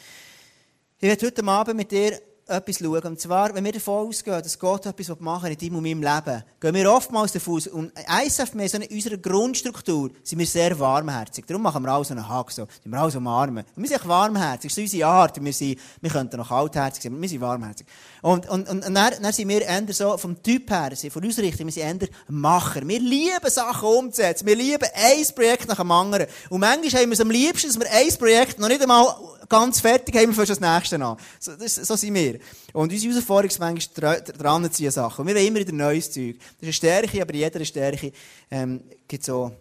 Ich 0.96 1.02
werde 1.02 1.26
heute 1.26 1.44
Abend 1.44 1.76
mit 1.76 1.92
dir 1.92 2.18
etwas 2.46 2.78
schauen. 2.78 3.02
Und 3.02 3.20
zwar, 3.20 3.54
wenn 3.54 3.64
wir 3.64 3.72
davon 3.72 4.08
ausgehen, 4.08 4.42
dass 4.42 4.58
Gott 4.58 4.86
etwas 4.86 5.18
machen 5.18 5.50
in 5.50 5.58
deinem 5.58 5.76
und 5.76 5.82
meinem 5.82 6.02
Leben, 6.02 6.44
gehen 6.60 6.74
wir 6.74 6.92
oftmals 6.92 7.32
davon 7.32 7.56
aus, 7.56 7.66
und 7.66 7.92
ISF, 8.24 8.54
mehr 8.54 8.68
so 8.68 8.78
in 8.78 8.94
unserer 8.94 9.16
Grundstruktur, 9.16 10.10
sind 10.22 10.38
wir 10.38 10.46
sehr 10.46 10.78
warmherzig. 10.78 11.44
Darum 11.46 11.62
machen 11.62 11.82
wir 11.82 11.92
auch 11.92 12.04
so 12.04 12.14
einen 12.14 12.28
Hack, 12.28 12.52
so. 12.52 12.66
Sind 12.82 12.92
wir 12.92 13.02
auch 13.02 13.10
so 13.10 13.18
umarmen. 13.18 13.64
Und 13.74 13.82
wir 13.82 13.88
sind 13.88 13.98
echt 13.98 14.08
warmherzig. 14.08 14.70
Das 14.70 14.78
ist 14.78 14.92
unsere 14.92 15.08
Art. 15.08 15.42
Wir 15.42 15.52
sind, 15.52 15.78
wir 16.00 16.10
könnten 16.10 16.36
noch 16.36 16.48
kaltherzig 16.48 17.02
sein, 17.02 17.12
aber 17.12 17.22
wir 17.22 17.28
sind 17.28 17.40
warmherzig. 17.40 17.86
Und, 18.22 18.48
und, 18.48 18.68
und, 18.68 18.86
und 18.86 18.94
dann, 18.94 19.12
dann 19.20 19.32
sind 19.32 19.48
wir 19.48 19.62
eher 19.62 19.82
so, 19.90 20.16
vom 20.16 20.40
Typ 20.42 20.70
her, 20.70 20.92
von 21.10 21.26
Ausrichtung, 21.26 21.66
wir 21.66 21.72
sind 21.72 22.02
eher 22.02 22.08
Macher. 22.28 22.86
Wir 22.86 23.00
lieben 23.00 23.50
Sachen 23.50 23.88
umzusetzen. 23.88 24.46
Wir 24.46 24.56
lieben 24.56 24.88
ein 24.94 25.34
Projekt 25.34 25.68
nach 25.68 25.76
dem 25.76 25.90
anderen. 25.90 26.26
Und 26.50 26.60
manchmal 26.60 27.02
haben 27.02 27.10
wir 27.10 27.14
es 27.14 27.20
am 27.20 27.30
liebsten, 27.30 27.68
dass 27.68 27.78
wir 27.78 27.90
ein 27.90 28.16
Projekt 28.18 28.58
noch 28.58 28.68
nicht 28.68 28.82
einmal 28.82 29.14
ganz 29.48 29.80
fertig 29.80 30.14
haben 30.16 30.28
wir 30.28 30.34
für 30.34 30.46
das 30.46 30.60
nächste 30.60 31.02
an. 31.02 31.16
So, 31.38 31.56
das, 31.56 31.74
so 31.76 31.96
sind 31.96 32.14
wir. 32.14 32.38
Und 32.72 32.92
unsere 32.92 33.12
Herausforderung 33.12 33.50
ist 33.50 33.58
manchmal 33.58 34.20
dran 34.22 34.72
zu 34.72 34.90
Sachen. 34.90 35.22
Und 35.22 35.28
wir 35.28 35.34
wollen 35.34 35.46
immer 35.46 35.60
wieder 35.60 35.72
neues 35.72 36.10
Zeug. 36.10 36.36
Das 36.38 36.46
ist 36.46 36.62
eine 36.62 36.72
Stärke, 36.72 37.22
aber 37.22 37.34
jeder 37.34 37.64
Stärke 37.64 38.12
ähm, 38.50 38.82
gibt 39.08 39.24
so 39.24 39.52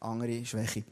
andere 0.00 0.44
Schwäche. 0.44 0.84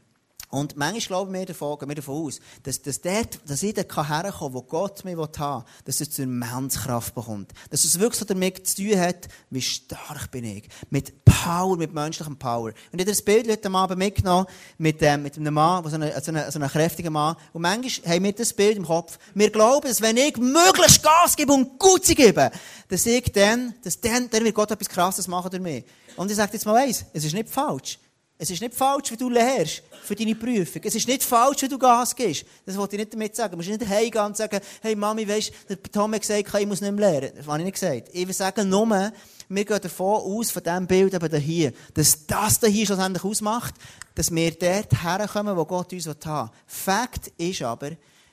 Und 0.49 0.77
manchmal 0.77 1.01
glauben 1.01 1.33
wir 1.33 1.45
davon, 1.45 1.77
gehen 1.77 1.89
wir 1.89 1.95
davon 1.95 2.25
aus, 2.25 2.39
dass, 2.63 2.81
dass, 2.81 3.01
dort, 3.01 3.39
dass 3.45 3.63
ich 3.63 3.73
dort 3.73 3.93
herkommen 4.09 4.31
kann, 4.31 4.53
wo 4.53 4.61
Gott 4.61 5.03
mich 5.03 5.17
haben 5.17 5.63
will, 5.63 5.71
dass 5.83 5.99
es 5.99 6.09
zur 6.09 6.25
Menschkraft 6.25 7.13
bekommt. 7.13 7.51
Dass 7.69 7.83
es 7.83 7.99
wirklich 7.99 8.19
so 8.19 8.25
damit 8.25 8.65
zu 8.65 8.77
tun 8.77 8.97
hat, 8.97 9.27
wie 9.49 9.61
stark 9.61 10.31
bin 10.31 10.45
ich. 10.45 10.69
Mit 10.89 11.25
Power, 11.25 11.75
mit 11.75 11.93
menschlichem 11.93 12.37
Power. 12.37 12.69
Und 12.69 12.75
ich 12.93 12.99
habe 13.01 13.11
das 13.11 13.21
Bild 13.21 13.49
heute 13.49 13.69
Abend 13.69 13.97
mitgenommen, 13.97 14.47
mit, 14.77 15.01
ähm, 15.01 15.23
mit 15.23 15.35
einem 15.37 15.53
Mann, 15.53 15.83
so 15.89 15.95
einem, 15.95 16.11
so 16.21 16.31
einem, 16.31 16.49
so 16.49 16.59
einem 16.59 16.69
kräftigen 16.69 17.11
Mann. 17.11 17.35
Und 17.51 17.63
manchmal 17.63 18.15
haben 18.15 18.23
wir 18.23 18.31
das 18.31 18.53
Bild 18.53 18.77
im 18.77 18.85
Kopf. 18.85 19.19
Wir 19.33 19.49
glauben, 19.49 19.85
dass 19.85 19.99
wenn 19.99 20.15
ich 20.15 20.37
möglichst 20.37 21.03
Gas 21.03 21.35
gebe 21.35 21.51
und 21.51 21.77
gut 21.77 22.05
zu 22.05 22.15
gebe, 22.15 22.51
dass 22.87 23.05
ich 23.05 23.31
dann, 23.33 23.73
dass 23.83 23.99
dann, 23.99 24.29
dann 24.29 24.45
wird 24.45 24.55
Gott 24.55 24.71
etwas 24.71 24.87
Krasses 24.87 25.27
machen 25.27 25.51
durch 25.51 25.61
mich. 25.61 25.83
Und 26.15 26.31
ich 26.31 26.37
sage 26.37 26.53
jetzt 26.53 26.65
mal 26.65 26.77
eins, 26.77 27.03
es 27.11 27.25
ist 27.25 27.33
nicht 27.33 27.49
falsch. 27.49 27.99
Es 28.39 28.51
ist 28.51 28.61
nicht 28.61 28.75
falsch, 28.75 29.09
wenn 29.11 29.17
du 29.17 29.29
lehrst 29.29 29.81
für 30.03 30.15
deine 30.15 30.35
Prüfung. 30.35 30.81
Es 30.85 30.93
ist 30.93 31.07
nicht 31.07 31.23
falsch, 31.23 31.63
wenn 31.63 31.69
du 31.69 31.79
Gas 31.79 32.15
gibst. 32.15 32.45
Das 32.65 32.77
wollte 32.77 32.95
ich 32.95 32.99
nicht 32.99 33.13
damit 33.13 33.35
sagen. 33.35 33.51
Du 33.51 33.57
musst 33.57 33.69
nicht 33.69 33.87
heimgehen 33.89 34.25
und 34.25 34.37
sagen, 34.37 34.59
hey 34.81 34.95
Mami, 34.95 35.27
weisst, 35.27 35.51
der 35.67 35.81
Tom 35.81 36.13
hat 36.13 36.21
gesagt, 36.21 36.53
ich 36.53 36.67
muss 36.67 36.81
nicht 36.81 36.93
mehr 36.93 37.11
lernen. 37.11 37.31
Das 37.35 37.47
habe 37.47 37.57
ich 37.57 37.65
nicht 37.65 37.73
gesagt. 37.73 38.09
Ich 38.13 38.27
will 38.27 38.35
sagen 38.35 38.69
nur, 38.69 39.11
wir 39.49 39.65
gehen 39.65 39.79
davon 39.81 40.21
aus, 40.21 40.51
von 40.51 40.61
diesem 40.61 40.85
Bild 40.85 41.13
eben 41.15 41.41
hier, 41.41 41.73
dass 41.95 42.27
das 42.27 42.59
hier 42.63 42.85
schlussendlich 42.85 43.23
ausmacht, 43.23 43.73
dass 44.13 44.29
wir 44.33 44.51
dort 44.51 45.03
herkommen, 45.03 45.57
wo 45.57 45.65
Gott 45.65 45.91
uns 45.93 46.05
haben 46.05 46.49
will. 46.49 46.51
Fakt 46.67 47.31
ist 47.37 47.61
aber, 47.63 47.91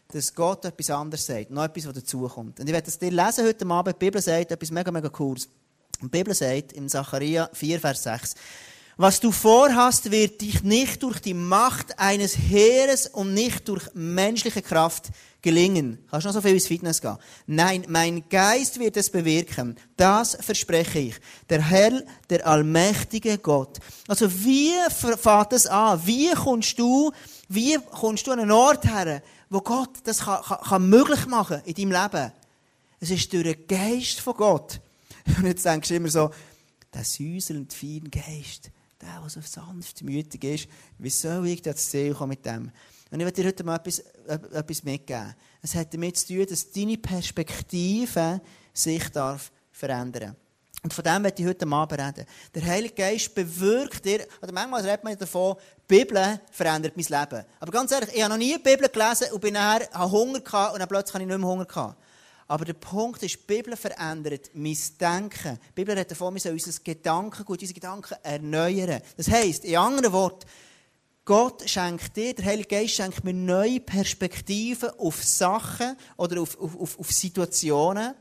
dass 0.08 0.34
Gott 0.34 0.66
etwas 0.66 0.90
anderes 0.90 1.24
sagt. 1.24 1.50
Noch 1.50 1.64
etwas, 1.64 1.86
was 1.86 1.94
dazukommt. 1.94 2.60
Und 2.60 2.66
ich 2.66 2.72
werde 2.72 2.84
das 2.84 2.98
dir 2.98 3.10
lesen 3.10 3.46
heute 3.46 3.66
Abend. 3.66 3.96
Die 3.96 4.04
Bibel 4.04 4.20
sagt 4.20 4.50
etwas 4.50 4.70
mega, 4.70 4.90
mega 4.90 5.08
cooles. 5.08 5.48
Die 6.02 6.08
Bibel 6.08 6.34
sagt 6.34 6.72
in 6.72 6.90
Zachariah 6.90 7.48
4, 7.52 7.80
Vers 7.80 8.02
6, 8.02 8.34
was 8.96 9.18
du 9.18 9.32
vorhast, 9.32 10.10
wird 10.10 10.40
dich 10.40 10.62
nicht 10.62 11.02
durch 11.02 11.18
die 11.18 11.34
Macht 11.34 11.98
eines 11.98 12.36
Heeres 12.38 13.08
und 13.08 13.34
nicht 13.34 13.68
durch 13.68 13.88
menschliche 13.94 14.62
Kraft 14.62 15.10
gelingen. 15.42 15.98
Kannst 16.08 16.24
du 16.24 16.28
noch 16.28 16.34
so 16.34 16.40
viel 16.40 16.54
ins 16.54 16.68
Fitness 16.68 17.00
gehen? 17.00 17.18
Nein, 17.46 17.84
mein 17.88 18.28
Geist 18.28 18.78
wird 18.78 18.96
es 18.96 19.10
bewirken. 19.10 19.76
Das 19.96 20.36
verspreche 20.40 21.00
ich. 21.00 21.16
Der 21.50 21.60
Herr, 21.60 22.02
der 22.30 22.46
allmächtige 22.46 23.38
Gott. 23.38 23.78
Also, 24.06 24.32
wie 24.44 24.72
fängt 24.90 25.52
das 25.52 25.66
an? 25.66 26.00
Wie 26.06 26.32
kommst 26.32 26.78
du, 26.78 27.10
wie 27.48 27.76
kommst 27.90 28.26
du 28.26 28.30
an 28.30 28.40
einen 28.40 28.52
Ort 28.52 28.86
her, 28.86 29.22
wo 29.50 29.60
Gott 29.60 29.90
das 30.04 30.20
kann, 30.20 30.42
kann, 30.42 30.60
kann 30.60 30.88
möglich 30.88 31.26
machen 31.26 31.62
in 31.64 31.74
deinem 31.74 32.02
Leben? 32.02 32.32
Es 33.00 33.10
ist 33.10 33.32
durch 33.32 33.42
den 33.42 33.66
Geist 33.66 34.20
von 34.20 34.34
Gott. 34.34 34.80
Und 35.36 35.46
jetzt 35.46 35.64
denkst 35.64 35.88
du 35.88 35.96
immer 35.96 36.10
so, 36.10 36.30
der 36.94 37.02
säuselnd 37.02 37.72
feine 37.72 38.08
Geist 38.08 38.70
der, 39.04 39.20
der 39.20 39.28
so 39.30 39.40
sanftmütig 39.40 40.44
ist, 40.44 40.68
wie 40.98 41.10
soll 41.10 41.46
ich 41.48 41.62
das 41.62 41.90
Ziel 41.90 42.16
mit 42.26 42.44
dem? 42.44 42.70
Und 43.10 43.20
ich 43.20 43.24
werde 43.24 43.42
dir 43.42 43.48
heute 43.48 43.64
mal 43.64 43.76
etwas, 43.76 44.00
etwas 44.26 44.82
mitgeben. 44.82 45.34
Es 45.62 45.74
hat 45.74 45.94
damit 45.94 46.16
zu 46.16 46.34
tun, 46.34 46.46
dass 46.48 46.70
deine 46.70 46.98
Perspektive 46.98 48.40
sich 48.72 49.08
darf 49.10 49.52
verändern 49.70 50.36
und 50.84 50.92
von 50.92 51.02
dem 51.02 51.24
werde 51.24 51.42
ich 51.42 51.48
heute 51.48 51.66
Abend 51.66 51.98
reden. 51.98 52.26
Der 52.54 52.66
Heilige 52.66 52.94
Geist 52.94 53.34
bewirkt 53.34 54.04
dir, 54.04 54.26
oder 54.42 54.52
manchmal 54.52 54.82
redet 54.82 55.02
man 55.02 55.16
davon, 55.16 55.56
die 55.88 55.98
Bibel 55.98 56.40
verändert 56.50 56.92
mein 56.94 57.06
Leben. 57.06 57.44
Aber 57.58 57.72
ganz 57.72 57.90
ehrlich, 57.90 58.10
ich 58.14 58.22
habe 58.22 58.34
noch 58.34 58.38
nie 58.38 58.52
die 58.52 58.62
Bibel 58.62 58.90
gelesen 58.90 59.32
und 59.32 59.40
bin 59.40 59.54
nachher, 59.54 59.88
habe 59.92 60.10
Hunger 60.10 60.40
gehabt 60.40 60.74
und 60.74 60.80
dann 60.80 60.88
plötzlich 60.88 61.14
habe 61.14 61.24
ich 61.24 61.28
nicht 61.28 61.38
mehr 61.38 61.48
Hunger 61.48 61.64
gehabt. 61.64 61.96
Aber 62.46 62.64
der 62.64 62.74
Punkt 62.74 63.22
ist, 63.22 63.34
die 63.34 63.54
Bibel 63.54 63.76
verändert 63.76 64.50
mein 64.54 64.76
Denken. 65.00 65.58
Die 65.68 65.74
Bibel 65.74 65.94
redet 65.94 66.10
davon, 66.10 66.34
wir 66.34 66.40
sollen 66.40 66.54
unser 66.54 66.72
Gedankengut, 66.82 67.60
unsere 67.60 67.74
Gedanken 67.74 68.14
erneuern. 68.22 69.00
Das 69.16 69.30
heisst, 69.30 69.64
in 69.64 69.76
anderen 69.76 70.12
Worten, 70.12 70.46
Gott 71.24 71.68
schenkt 71.68 72.16
dir, 72.16 72.34
der 72.34 72.44
Heilige 72.44 72.68
Geist 72.68 72.96
schenkt 72.96 73.24
mir 73.24 73.32
neue 73.32 73.80
Perspektiven 73.80 74.90
auf 74.98 75.24
Sachen 75.24 75.96
oder 76.18 76.42
auf, 76.42 76.60
auf, 76.60 76.78
auf, 76.78 76.98
auf 76.98 77.10
Situationen. 77.10 78.14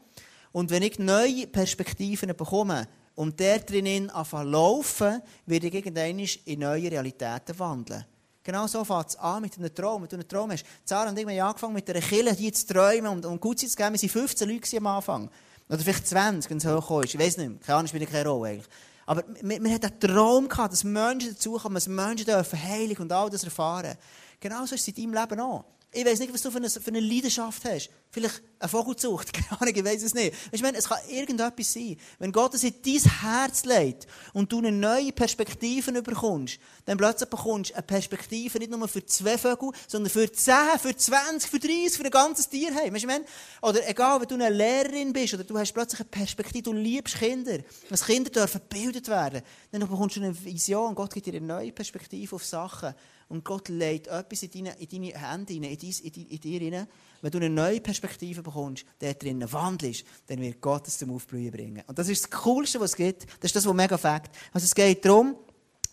Und 0.54 0.70
wenn 0.70 0.84
ich 0.84 1.00
neue 1.00 1.48
Perspektiven 1.48 2.30
bekomme 2.30 2.88
und 3.16 3.40
der 3.42 3.60
drinnen 3.60 4.10
anfangen 4.10 4.52
laufen, 4.52 5.22
werde 5.46 5.68
ich 5.68 5.74
irgendwann 5.74 6.20
in 6.20 6.60
neue 6.60 6.92
Realitäten 6.92 7.60
wandeln. 7.60 8.06
Genau 8.44 8.68
so 8.68 8.84
fängt 8.84 9.08
es 9.08 9.16
an 9.16 9.42
mit 9.42 9.58
einem 9.58 9.74
Traum. 9.74 10.02
Wenn 10.02 10.10
du 10.10 10.16
einen 10.18 10.28
Traum 10.28 10.52
hast. 10.52 10.66
Sarah 10.84 11.10
und 11.10 11.18
ich 11.18 11.26
haben 11.26 11.40
angefangen 11.40 11.74
mit 11.74 11.90
einer 11.90 12.02
Kille, 12.02 12.36
die 12.36 12.52
zu 12.52 12.68
träumen 12.68 13.08
und, 13.08 13.26
und 13.26 13.40
gut 13.40 13.60
zu 13.60 13.68
geben. 13.68 13.94
Wir 13.94 14.02
waren 14.02 14.10
15 14.10 14.50
Leute 14.50 14.78
am 14.78 14.88
Anfang. 14.88 15.30
Oder 15.70 15.80
vielleicht 15.80 16.08
20, 16.08 16.52
wenn 16.52 16.58
es 16.58 16.66
hochkommt. 16.66 17.06
Ich 17.06 17.18
weiß 17.18 17.38
nicht 17.38 17.50
mehr. 17.50 17.60
Keine 17.60 17.78
Ahnung, 17.78 17.88
spielt 17.88 18.12
keine 18.12 18.28
Rolle 18.30 18.50
eigentlich. 18.50 18.68
Aber 19.06 19.24
wir, 19.42 19.64
wir 19.64 19.74
hatten 19.74 19.86
einen 19.86 20.00
Traum 20.00 20.50
gehabt, 20.50 20.74
dass 20.74 20.84
Menschen 20.84 21.32
dazukommen, 21.34 21.76
dass 21.76 21.88
Menschen 21.88 22.26
dürfen 22.26 22.62
heilig 22.62 23.00
und 23.00 23.12
all 23.12 23.30
das 23.30 23.44
erfahren. 23.44 23.98
Genauso 24.40 24.76
ist 24.76 24.82
es 24.82 24.88
in 24.90 25.12
deinem 25.12 25.22
Leben 25.22 25.40
auch. 25.40 25.64
Ich 25.96 26.04
weiß 26.04 26.20
nicht, 26.20 26.34
was 26.34 26.42
du 26.42 26.50
für 26.50 26.58
eine, 26.58 26.70
für 26.70 26.88
eine 26.88 27.00
Leidenschaft 27.00 27.64
hast. 27.66 27.90
Vielleicht 28.10 28.42
eine 28.58 28.70
Vogelzucht. 28.70 29.32
Keine 29.34 29.62
Ahnung, 29.62 29.76
ich 29.76 29.86
weiß 29.86 30.02
es 30.02 30.16
nicht. 30.16 30.34
Weißt, 30.34 30.54
ich 30.54 30.62
meine, 30.64 30.78
es 30.78 30.90
kann 30.90 30.98
irgendetwas 31.08 31.72
sein. 31.72 31.98
Wenn 32.18 32.32
Gott 32.32 32.56
es 32.56 32.64
in 32.64 32.74
dein 32.84 33.12
Herz 33.22 33.64
legt 33.66 34.08
und 34.34 34.52
du 34.52 34.58
eine 34.58 34.72
neue 34.72 35.12
Perspektive 35.12 36.02
bekommst, 36.02 36.58
dann 36.86 36.98
plötzlich 36.98 37.30
bekommst 37.30 37.72
du 37.72 37.76
eine 37.76 37.84
Perspektive 37.84 38.58
nicht 38.58 38.72
nur 38.72 38.88
für 38.88 39.06
zwei 39.06 39.38
Vögel, 39.38 39.70
sondern 39.88 40.10
für 40.10 40.32
zehn, 40.32 40.80
für 40.80 40.96
zwanzig, 40.96 41.50
für 41.50 41.60
dreißig, 41.60 41.98
für 41.98 42.06
ein 42.06 42.12
ganzes 42.12 42.50
Tierheim. 42.50 42.92
Weißt, 42.94 43.04
ich 43.04 43.08
meine, 43.08 43.26
oder 43.62 43.88
egal, 43.88 44.20
wenn 44.20 44.28
du 44.28 44.36
eine 44.36 44.50
Lehrerin 44.50 45.14
bist 45.14 45.36
oder 45.36 45.44
du 45.44 45.56
hast 45.58 45.74
plötzlich 45.74 46.02
eine 46.02 46.10
Perspektive, 46.10 46.64
du 46.64 46.74
liebst 46.74 47.16
Kinder, 47.16 47.60
dass 47.90 48.06
Kinder 48.06 48.32
dürfen 48.32 48.62
gebildet 48.68 49.08
werden, 49.10 49.44
dann 49.72 49.82
bekommst 49.82 50.16
du 50.16 50.22
eine 50.22 50.44
Vision. 50.44 50.96
Gott 50.96 51.14
gibt 51.14 51.28
dir 51.28 51.36
eine 51.36 51.46
neue 51.46 51.72
Perspektive 51.72 52.36
auf 52.36 52.44
Sachen 52.44 52.96
und 53.34 53.44
Gott 53.44 53.68
legt 53.68 54.06
etwas 54.08 54.44
in 54.44 54.52
deine, 54.52 54.76
in 54.80 54.90
deine 54.90 55.20
Hände 55.20 55.54
in, 55.54 55.64
in, 55.64 55.76
in, 55.76 56.28
in 56.28 56.40
dir 56.40 56.60
hinein. 56.60 56.88
Wenn 57.20 57.32
du 57.32 57.40
eine 57.40 57.50
neue 57.50 57.82
Perspektive 57.82 58.44
bekommst, 58.44 58.86
der 59.02 59.16
drinnen 59.16 59.52
wandelst, 59.52 60.06
dann 60.28 60.40
wird 60.40 60.62
Gott 60.62 60.88
es 60.88 61.00
zum 61.00 61.10
Aufblühen 61.10 61.52
bringen. 61.52 61.82
Und 61.88 61.98
das 61.98 62.10
ist 62.10 62.26
das 62.26 62.30
Coolste, 62.44 62.80
was 62.80 62.92
es 62.92 62.96
gibt. 62.96 63.24
Das 63.40 63.50
ist 63.50 63.56
das, 63.56 63.66
was 63.66 63.74
mega 63.74 63.98
fakt. 63.98 64.36
Also 64.52 64.66
es 64.66 64.76
geht 64.76 65.04
darum, 65.04 65.36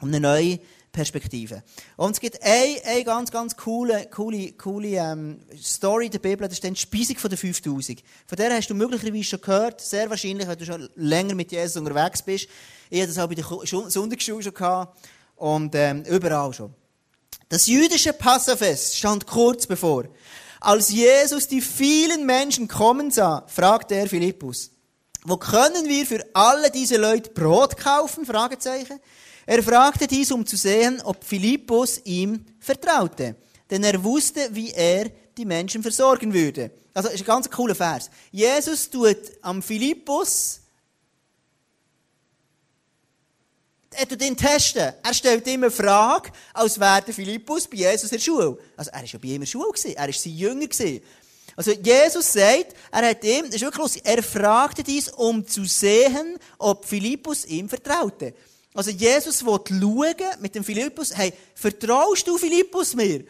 um 0.02 0.08
eine 0.08 0.20
neue 0.20 0.60
Perspektive. 0.92 1.62
Und 1.96 2.10
es 2.10 2.20
gibt 2.20 2.42
eine, 2.42 2.76
eine 2.84 3.04
ganz, 3.04 3.30
ganz 3.30 3.56
coole, 3.56 4.08
coole, 4.10 4.52
coole 4.52 4.88
ähm, 4.88 5.40
Story 5.56 6.10
der 6.10 6.18
Bibel, 6.18 6.46
das 6.46 6.58
ist 6.58 6.64
die 6.64 6.76
Speisung 6.76 7.16
der 7.26 7.38
5000. 7.38 8.02
Von 8.26 8.36
der 8.36 8.54
hast 8.54 8.68
du 8.68 8.74
möglicherweise 8.74 9.24
schon 9.24 9.40
gehört, 9.40 9.80
sehr 9.80 10.10
wahrscheinlich, 10.10 10.46
wenn 10.46 10.58
du 10.58 10.66
schon 10.66 10.90
länger 10.96 11.34
mit 11.34 11.52
Jesus 11.52 11.76
unterwegs 11.76 12.20
bist. 12.20 12.48
Ich 12.90 13.00
hatte 13.00 13.14
das 13.14 13.18
auch 13.18 13.28
bei 13.28 13.34
der 13.34 13.46
Sonntagsschule 13.88 14.42
schon 14.42 14.52
gehabt 14.52 14.98
und 15.36 15.74
ähm, 15.74 16.02
überall 16.02 16.52
schon. 16.52 16.74
Das 17.50 17.66
jüdische 17.66 18.12
Passafest 18.12 18.96
stand 18.96 19.26
kurz 19.26 19.66
bevor. 19.66 20.04
Als 20.60 20.88
Jesus 20.90 21.48
die 21.48 21.60
vielen 21.60 22.24
Menschen 22.24 22.68
kommen 22.68 23.10
sah, 23.10 23.44
fragte 23.48 23.96
er 23.96 24.06
Philippus, 24.06 24.70
wo 25.24 25.36
können 25.36 25.88
wir 25.88 26.06
für 26.06 26.24
alle 26.32 26.70
diese 26.70 26.96
Leute 26.96 27.30
Brot 27.30 27.76
kaufen? 27.76 28.24
Fragezeichen. 28.24 29.00
Er 29.46 29.64
fragte 29.64 30.06
dies, 30.06 30.30
um 30.30 30.46
zu 30.46 30.56
sehen, 30.56 31.02
ob 31.02 31.24
Philippus 31.24 32.00
ihm 32.04 32.44
vertraute. 32.60 33.34
Denn 33.68 33.82
er 33.82 34.04
wusste, 34.04 34.48
wie 34.52 34.70
er 34.70 35.10
die 35.36 35.44
Menschen 35.44 35.82
versorgen 35.82 36.32
würde. 36.32 36.70
Also, 36.94 37.08
ist 37.08 37.22
ein 37.22 37.26
ganz 37.26 37.50
cooler 37.50 37.74
Vers. 37.74 38.10
Jesus 38.30 38.88
tut 38.90 39.18
am 39.42 39.60
Philippus, 39.60 40.59
er 43.90 44.08
tut 44.08 44.22
ihn 44.22 44.36
testen. 44.36 44.92
Er 45.02 45.14
stellt 45.14 45.46
ihm 45.46 45.62
eine 45.62 45.70
Frage, 45.70 46.30
als 46.54 46.78
wäre 46.78 47.02
der 47.02 47.14
Philippus 47.14 47.66
bei 47.66 47.78
Jesus 47.78 48.10
in 48.10 48.18
der 48.18 48.24
Schule. 48.24 48.58
Also, 48.76 48.90
er 48.90 49.00
war 49.00 49.04
ja 49.04 49.18
bei 49.18 49.28
ihm 49.28 49.34
in 49.34 49.40
der 49.40 49.46
Schule, 49.46 49.72
er 49.94 50.06
war 50.06 50.12
sein 50.12 50.32
Jünger. 50.32 50.68
Also, 51.56 51.72
Jesus 51.72 52.32
sagt, 52.32 52.74
er 52.92 53.08
hat 53.08 53.24
ihm, 53.24 53.46
das 53.46 53.56
ist 53.56 53.62
wirklich 53.62 53.82
lustig, 53.82 54.02
er 54.04 54.22
fragte 54.22 54.82
dies, 54.82 55.08
um 55.08 55.46
zu 55.46 55.64
sehen, 55.64 56.38
ob 56.58 56.84
Philippus 56.84 57.44
ihm 57.44 57.68
vertraute. 57.68 58.34
Also 58.74 58.90
Jesus 58.90 59.44
will 59.44 59.60
schauen 59.68 60.40
mit 60.40 60.54
dem 60.54 60.62
Philippus, 60.62 61.16
hey, 61.16 61.32
vertraust 61.54 62.26
du 62.26 62.38
Philippus 62.38 62.94
mir? 62.94 63.24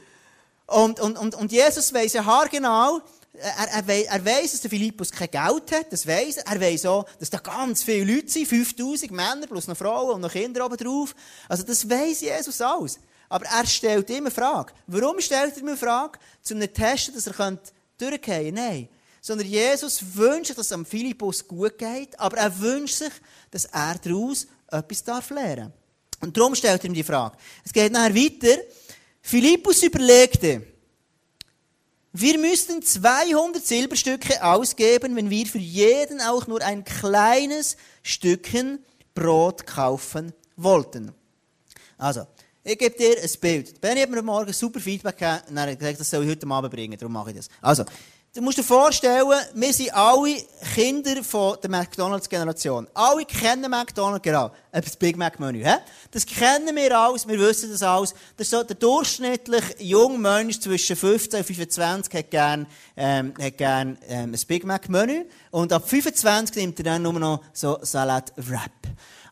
Und, 0.67 1.01
und, 1.01 1.19
und, 1.19 1.35
und 1.35 1.51
Jesus 1.51 1.93
weiss 1.93 2.13
ja 2.13 2.25
haargenau, 2.25 3.01
er, 3.33 3.89
er, 3.89 4.07
er 4.07 4.25
weiss, 4.25 4.53
dass 4.53 4.61
der 4.61 4.71
Philippus 4.71 5.11
kein 5.11 5.31
Geld 5.31 5.73
hat, 5.73 5.93
das 5.93 6.07
weiss 6.07 6.39
er. 6.39 6.47
Er 6.47 6.61
weiss 6.61 6.85
auch, 6.85 7.07
dass 7.19 7.31
da 7.31 7.39
ganz 7.39 7.83
viele 7.83 8.13
Leute 8.13 8.29
sind, 8.29 8.47
5000 8.47 9.11
Männer 9.11 9.47
plus 9.47 9.69
noch 9.69 9.77
Frauen 9.77 10.17
und 10.17 10.21
noch 10.21 10.33
Kinder 10.33 10.67
oben 10.67 10.77
drauf. 10.77 11.15
Also 11.49 11.63
das 11.63 11.89
weiss 11.89 12.21
Jesus 12.21 12.61
alles. 12.61 12.99
Aber 13.29 13.47
er 13.47 13.67
stellt 13.67 14.11
immer 14.11 14.27
eine 14.27 14.31
Frage. 14.31 14.73
Warum 14.89 15.21
stellt 15.21 15.57
er 15.57 15.63
mir 15.63 15.77
Frage? 15.77 16.19
Zum 16.43 16.61
testen, 16.61 17.15
dass 17.15 17.29
er 17.29 17.59
durchgehen 17.99 18.21
könnte? 18.21 18.53
Nein. 18.53 18.89
Sondern 19.23 19.47
Jesus 19.47 20.03
wünscht 20.15 20.47
sich, 20.47 20.57
dass 20.57 20.67
es 20.67 20.73
am 20.73 20.85
Philippus 20.85 21.47
gut 21.47 21.79
geht, 21.79 22.19
aber 22.19 22.39
er 22.39 22.59
wünscht 22.59 22.97
sich, 22.97 23.13
dass 23.51 23.67
er 23.67 23.97
daraus 24.03 24.47
etwas 24.69 25.05
darf 25.05 25.31
lernen 25.31 25.73
Und 26.21 26.37
darum 26.37 26.55
stellt 26.55 26.83
er 26.83 26.87
ihm 26.87 26.95
die 26.95 27.05
Frage. 27.05 27.37
Es 27.65 27.73
geht 27.73 27.93
nachher 27.93 28.15
weiter. 28.15 28.61
Philippus 29.21 29.83
überlegte, 29.83 30.67
wir 32.13 32.39
müssten 32.39 32.83
200 32.83 33.65
Silberstücke 33.65 34.43
ausgeben, 34.43 35.15
wenn 35.15 35.31
wir 35.31 35.47
für 35.47 35.59
jeden 35.59 36.21
auch 36.21 36.47
nur 36.47 36.61
ein 36.63 36.85
kleines 36.85 37.77
Stückchen 38.03 38.85
Brot 39.15 39.67
kaufen 39.67 40.33
wollten. 40.57 41.13
Also, 41.99 42.27
ich 42.65 42.79
gebe 42.79 42.97
dir 42.97 43.17
ein 43.23 43.31
Bild. 43.41 43.81
Benny 43.81 44.01
hat 44.01 44.11
mir 44.11 44.23
morgen 44.23 44.53
super 44.53 44.81
Feedback 44.81 45.19
gegeben 45.19 45.41
und 45.51 45.57
er 45.57 45.71
hat 45.71 45.79
gesagt, 45.79 46.01
das 46.01 46.11
soll 46.11 46.25
ich 46.25 46.31
heute 46.31 46.47
Abend 46.49 46.73
bringen, 46.73 46.99
darum 46.99 47.13
mache 47.13 47.31
ich 47.31 47.37
das. 47.37 47.49
Also, 47.61 47.85
Du 48.33 48.41
musst 48.43 48.59
dir 48.59 48.63
vorstellen, 48.63 49.27
wir 49.55 49.73
sind 49.73 49.93
alle 49.93 50.37
Kinder 50.77 51.25
von 51.25 51.57
der 51.61 51.69
McDonalds-Generation. 51.69 52.87
Alle 52.95 53.25
kennen 53.25 53.69
McDonalds, 53.69 54.23
genau. 54.23 54.53
Das 54.71 54.97
Big 54.97 55.17
Mac-Menü, 55.17 55.65
Das 56.13 56.25
kennen 56.25 56.77
wir 56.77 56.97
alles, 56.97 57.27
wir 57.27 57.41
wissen 57.41 57.73
das 57.73 57.83
alles. 57.83 58.15
Das 58.37 58.47
ist 58.47 58.51
so, 58.53 58.63
der 58.63 58.77
durchschnittliche 58.77 59.83
junge 59.83 60.17
Mensch 60.17 60.61
zwischen 60.61 60.95
15 60.95 61.41
und 61.41 61.45
25 61.45 62.15
hat 62.15 62.31
gern, 62.31 62.67
ähm, 62.97 63.35
hat 63.37 63.59
gern, 63.59 63.99
ähm, 64.07 64.33
ein 64.33 64.41
Big 64.47 64.65
Mac-Menü. 64.65 65.25
Und 65.51 65.73
ab 65.73 65.89
25 65.89 66.55
nimmt 66.55 66.79
er 66.79 66.85
dann 66.85 67.03
nur 67.03 67.15
noch 67.15 67.43
so 67.53 67.81
Salat-Wrap. 67.83 68.71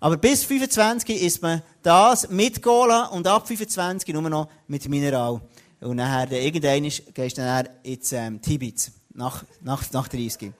Aber 0.00 0.16
bis 0.16 0.42
25 0.42 1.22
isst 1.22 1.40
man 1.40 1.62
das 1.84 2.30
mit 2.30 2.60
Cola 2.60 3.04
und 3.06 3.28
ab 3.28 3.46
25 3.46 4.12
nur 4.12 4.28
noch 4.28 4.48
mit 4.66 4.88
Mineral. 4.88 5.40
Und 5.80 5.96
nachher, 5.96 6.30
irgendwann 6.32 6.82
gehst 6.82 7.38
du 7.38 7.42
dann 7.42 7.68
ins 7.82 8.12
ähm, 8.12 8.42
Tibet, 8.42 8.90
nach, 9.14 9.44
nach, 9.62 9.82
nach 9.92 10.08
30. 10.08 10.52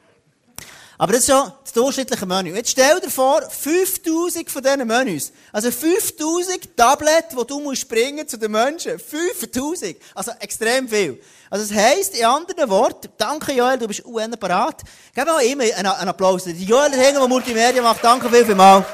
Aber 1.01 1.13
das 1.13 1.23
ist 1.23 1.31
schon 1.31 1.53
das 1.63 1.73
durchschnittliche 1.73 2.27
Menü. 2.27 2.55
Jetzt 2.55 2.71
stell 2.71 2.99
dir 2.99 3.09
vor, 3.09 3.41
5000 3.41 4.51
von 4.51 4.63
diesen 4.63 4.87
Menüs. 4.87 5.33
Also 5.53 5.71
5000 5.71 6.77
Tablets, 6.77 7.37
die 7.41 7.47
du 7.47 7.61
musst 7.61 7.89
bringen 7.89 8.27
zu 8.27 8.37
den 8.37 8.51
Menschen. 8.51 8.99
5000. 8.99 9.97
Also 10.13 10.33
extrem 10.41 10.89
viel. 10.89 11.21
Also 11.51 11.73
das 11.73 11.85
heisst, 11.85 12.19
in 12.19 12.25
anderen 12.25 12.69
Worten, 12.69 13.09
danke 13.17 13.53
Joel, 13.53 13.79
du 13.79 13.87
bist 13.87 14.05
UN 14.05 14.33
parat. 14.33 14.83
Gib 15.15 15.25
mir 15.25 15.43
immer 15.45 15.63
einen, 15.63 16.09
Applaus. 16.09 16.45
Die 16.45 16.65
Joel 16.65 16.91
der 16.91 17.13
der 17.13 17.29
Multimedia 17.29 17.81
macht, 17.81 18.03
danke 18.03 18.29
viel, 18.29 18.45
viel 18.45 18.57
mal. 18.57 18.85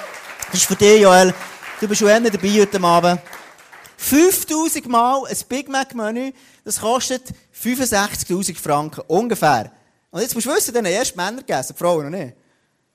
Das 0.53 0.61
ist 0.61 0.67
für 0.67 0.77
dich, 0.77 1.01
Joel. 1.01 1.33
Du 1.81 1.89
bist 1.89 2.03
UN 2.03 2.25
dabei 2.25 2.61
heute 2.61 2.83
Abend. 2.83 3.21
5000 3.97 4.89
Mal 4.89 5.25
ein 5.27 5.37
Big 5.49 5.69
Mac 5.69 5.95
Menü, 5.95 6.33
das 6.65 6.81
kostet 6.81 7.33
65.000 7.55 8.59
Franken, 8.59 9.03
ungefähr. 9.07 9.73
Und 10.11 10.21
jetzt 10.21 10.35
musst 10.35 10.47
du 10.47 10.55
wissen, 10.55 10.75
dann 10.75 10.85
erst 10.85 11.17
Männer 11.17 11.39
gegessen, 11.39 11.75
die 11.77 11.79
Frauen 11.79 12.11
noch 12.11 12.19
nicht. 12.19 12.35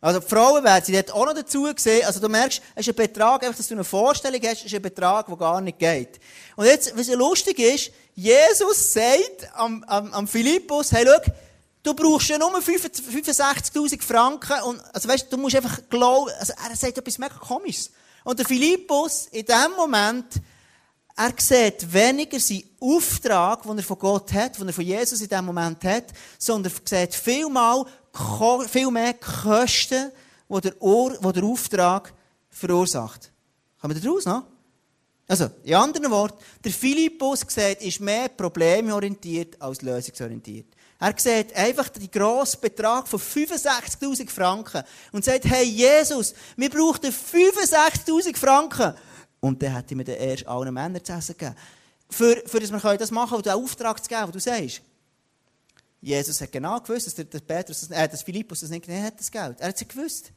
Also 0.01 0.21
die 0.21 0.27
Frauen 0.27 0.63
werden 0.63 0.85
sie 0.85 0.93
dort 0.93 1.11
auch 1.11 1.25
noch 1.25 1.33
dazu 1.33 1.63
gesehen. 1.63 2.05
Also 2.05 2.21
du 2.21 2.29
merkst, 2.29 2.61
es 2.75 2.87
ist 2.87 2.93
ein 2.93 2.95
Betrag, 2.95 3.43
einfach, 3.43 3.57
dass 3.57 3.67
du 3.67 3.73
eine 3.73 3.83
Vorstellung 3.83 4.39
hast, 4.45 4.63
ist 4.63 4.73
ein 4.73 4.81
Betrag, 4.81 5.27
der 5.27 5.35
gar 5.35 5.59
nicht 5.59 5.77
geht. 5.77 6.19
Und 6.55 6.65
jetzt, 6.65 6.97
was 6.97 7.09
lustig 7.09 7.59
ist, 7.59 7.91
Jesus 8.15 8.93
sagt 8.93 9.49
am, 9.55 9.83
am, 9.85 10.13
am 10.13 10.27
Philippus, 10.27 10.93
hey, 10.93 11.05
schau, 11.05 11.31
du 11.83 11.93
brauchst 11.93 12.29
ja 12.29 12.37
nur 12.37 12.51
65.000 12.57 14.01
Franken 14.01 14.61
und, 14.63 14.81
also 14.93 15.09
weißt, 15.09 15.31
du 15.31 15.37
musst 15.37 15.57
einfach 15.57 15.79
glauben, 15.89 16.31
also 16.39 16.53
er 16.53 16.75
sagt 16.75 16.97
etwas 16.97 17.17
mega 17.17 17.35
komisches. 17.35 17.91
Und 18.23 18.39
der 18.39 18.45
Philippus, 18.45 19.27
in 19.31 19.45
dem 19.45 19.71
Moment, 19.75 20.25
er 21.19 21.33
sieht 21.37 21.91
weniger 21.91 22.39
seinen 22.39 22.63
Auftrag, 22.79 23.63
den 23.63 23.77
er 23.77 23.83
von 23.83 23.99
Gott 23.99 24.31
hat, 24.31 24.57
den 24.57 24.67
er 24.67 24.73
von 24.73 24.85
Jesus 24.85 25.19
in 25.19 25.27
diesem 25.27 25.45
Moment 25.45 25.83
hat, 25.83 26.05
sondern 26.37 26.71
er 26.71 26.87
sieht 26.87 27.13
vielmal, 27.13 27.85
viel 28.69 28.89
mehr 28.89 29.15
Kosten, 29.15 30.13
die 30.47 30.61
der, 30.61 30.81
Ohr, 30.81 31.17
die 31.17 31.33
der 31.33 31.43
Auftrag 31.43 32.13
verursacht. 32.49 33.33
Kommen 33.81 33.95
wir 33.95 34.01
da 34.01 34.09
raus, 34.09 34.25
noch? 34.25 34.43
Also, 35.27 35.49
in 35.63 35.75
anderen 35.75 36.09
Worten, 36.09 36.41
der 36.63 36.71
Philippus 36.71 37.41
sieht, 37.47 37.81
ist 37.81 37.99
mehr 37.99 38.29
problemorientiert 38.29 39.61
als 39.61 39.81
lösungsorientiert. 39.81 40.67
Er 41.01 41.13
sieht 41.17 41.53
einfach 41.53 41.89
den 41.89 42.09
grossen 42.09 42.61
Betrag 42.61 43.09
von 43.09 43.19
65.000 43.19 44.29
Franken 44.29 44.83
und 45.11 45.25
sagt, 45.25 45.45
hey 45.45 45.65
Jesus, 45.65 46.33
wir 46.55 46.69
brauchen 46.69 47.11
65.000 47.11 48.37
Franken. 48.37 48.93
Und 49.39 49.61
dann 49.61 49.75
hätte 49.75 49.93
ich 49.93 49.97
mir 49.97 50.03
dann 50.03 50.15
erst 50.15 50.47
allen 50.47 50.73
Männern 50.73 51.03
zu 51.03 51.13
essen 51.13 51.37
gegeben. 51.37 51.55
Für, 52.09 52.35
für 52.45 52.59
dass 52.59 52.71
wir 52.71 52.97
das 52.97 53.11
machen 53.11 53.29
können, 53.29 53.43
den 53.43 53.53
Auftrag 53.53 54.03
zu 54.03 54.09
geben, 54.09 54.23
den 54.25 54.31
du 54.31 54.39
sagst. 54.39 54.81
Jesus 56.01 56.41
hat 56.41 56.51
genau 56.51 56.79
gewusst, 56.79 57.07
dass 57.07 57.15
der, 57.15 57.25
der 57.25 57.39
Petrus, 57.39 57.89
äh, 57.89 58.07
dass 58.07 58.23
Philippus 58.23 58.61
das 58.61 58.69
nicht 58.69 58.85
genommen 58.85 59.05
hat, 59.05 59.19
das 59.19 59.29
Geld. 59.29 59.59
Er 59.59 59.69
hat 59.69 59.81
es 59.81 59.87
gewusst. 59.87 60.31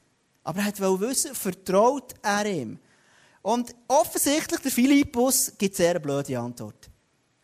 Aber 0.44 0.60
er 0.60 0.78
wollte 0.78 1.08
wissen, 1.08 1.34
vertraut 1.34 2.14
er 2.20 2.46
ihm. 2.46 2.78
Und 3.42 3.74
offensichtlich, 3.88 4.60
der 4.60 4.70
Philippus 4.70 5.52
gibt 5.56 5.76
sehr 5.76 5.90
eine 5.90 6.00
blöde 6.00 6.38
Antwort. 6.38 6.90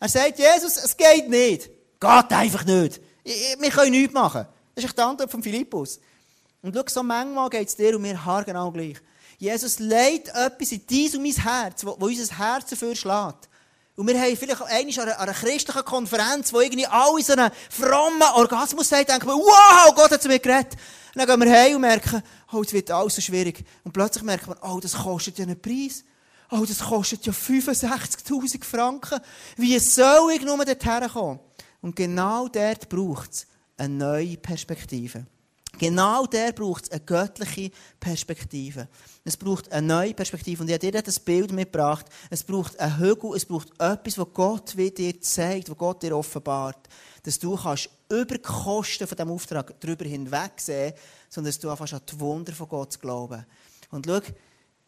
Er 0.01 0.09
sagt, 0.09 0.39
Jesus, 0.39 0.77
es 0.77 0.97
geht 0.97 1.29
nicht. 1.29 1.71
Geht 2.01 2.33
einfach 2.33 2.65
nicht. 2.65 3.01
Wir 3.25 3.71
können 3.71 3.91
nichts 3.91 4.15
machen. 4.15 4.47
Das 4.75 4.85
ist 4.85 4.97
die 4.97 5.03
Antwort 5.03 5.31
von 5.31 5.43
Philippus. 5.43 6.01
Und 6.63 6.75
schau, 6.75 6.85
so 6.87 7.03
manchmal 7.03 7.51
geht 7.51 7.69
es 7.69 7.77
dir 7.77 7.97
und 7.97 8.03
mir 8.03 8.25
haargenau 8.25 8.71
gleich. 8.71 8.97
Jesus 9.39 9.79
legt 9.79 10.29
etwas 10.29 10.73
in 10.73 10.83
dein 10.87 11.17
und 11.17 11.23
mein 11.23 11.33
Herz, 11.33 11.85
wo, 11.85 11.97
wo 11.99 12.07
unser 12.07 12.37
Herz 12.37 12.71
dafür 12.71 12.95
schlägt. 12.95 13.49
Und 13.95 14.07
wir 14.07 14.21
haben 14.21 14.37
vielleicht 14.37 14.63
einmal 14.63 14.95
an 14.95 15.01
einer, 15.01 15.21
einer 15.21 15.33
christlichen 15.33 15.85
Konferenz, 15.85 16.53
wo 16.53 16.61
irgendwie 16.61 16.87
alle 16.87 17.23
so 17.23 17.33
einen 17.33 17.51
frommen 17.71 18.23
Orgasmus 18.35 18.93
haben, 18.93 19.07
denken 19.07 19.27
wir, 19.27 19.35
wow, 19.35 19.95
Gott 19.95 20.11
hat 20.11 20.23
zu 20.23 20.29
mir 20.29 20.39
geredet. 20.39 20.75
Und 21.15 21.27
dann 21.27 21.27
gehen 21.27 21.49
wir 21.49 21.59
heim 21.59 21.75
und 21.77 21.81
merken, 21.81 22.23
oh, 22.53 22.63
es 22.63 22.73
wird 22.73 22.91
alles 22.91 23.17
so 23.17 23.21
schwierig. 23.21 23.65
Und 23.85 23.93
plötzlich 23.93 24.23
merken 24.23 24.51
wir, 24.51 24.71
oh, 24.71 24.79
das 24.81 24.95
kostet 24.95 25.39
ja 25.39 25.45
einen 25.45 25.61
Preis. 25.61 26.05
Oh, 26.51 26.65
das 26.67 26.79
kostet 26.79 27.27
ja 27.27 27.33
65.000 27.33 28.65
Franken. 28.65 29.21
Wie 29.57 29.79
soll 29.79 30.33
ich 30.33 30.43
nur 30.43 30.65
dorthin 30.65 31.09
kommen? 31.09 31.41
Und 31.81 31.97
genau 31.97 32.49
dort 32.49 32.89
braucht 32.89 33.33
es 33.33 33.47
eine 33.77 33.95
neue 33.95 34.37
Perspektive. 34.37 35.27
Genau 35.79 36.27
der 36.27 36.53
braucht 36.53 36.85
es 36.85 36.91
eine 36.91 37.01
göttliche 37.01 37.71
Perspektive. 38.01 38.89
Es 39.25 39.37
braucht 39.37 39.71
eine 39.71 39.87
neue 39.87 40.15
Perspektive. 40.15 40.63
Und 40.63 40.69
ich 40.69 40.75
habe 40.75 40.91
dir 40.91 41.03
das 41.03 41.21
Bild 41.21 41.53
mitgebracht. 41.53 42.07
Es 42.31 42.43
braucht 42.43 42.79
einen 42.81 42.99
Hügel, 42.99 43.37
es 43.37 43.45
braucht 43.45 43.71
etwas, 43.81 44.19
was 44.19 44.27
Gott 44.35 44.75
dir 44.77 45.21
zeigt, 45.21 45.71
was 45.71 45.77
Gott 45.77 46.03
dir 46.03 46.17
offenbart. 46.17 46.89
Dass 47.23 47.39
du 47.39 47.57
kannst 47.57 47.91
über 48.09 48.35
die 48.35 48.43
Kosten 48.43 49.07
von 49.07 49.17
diesem 49.17 49.31
Auftrag 49.31 49.81
darüber 49.81 50.05
hinwegsehen, 50.05 50.95
sondern 51.29 51.51
dass 51.51 51.61
du 51.61 51.71
anfängst 51.71 51.95
an 51.95 52.01
die 52.11 52.21
Wunder 52.21 52.53
von 52.53 52.69
Gott 52.69 52.93
zu 52.93 52.99
glauben. 52.99 53.47
Und 53.91 54.07
schau, 54.07 54.21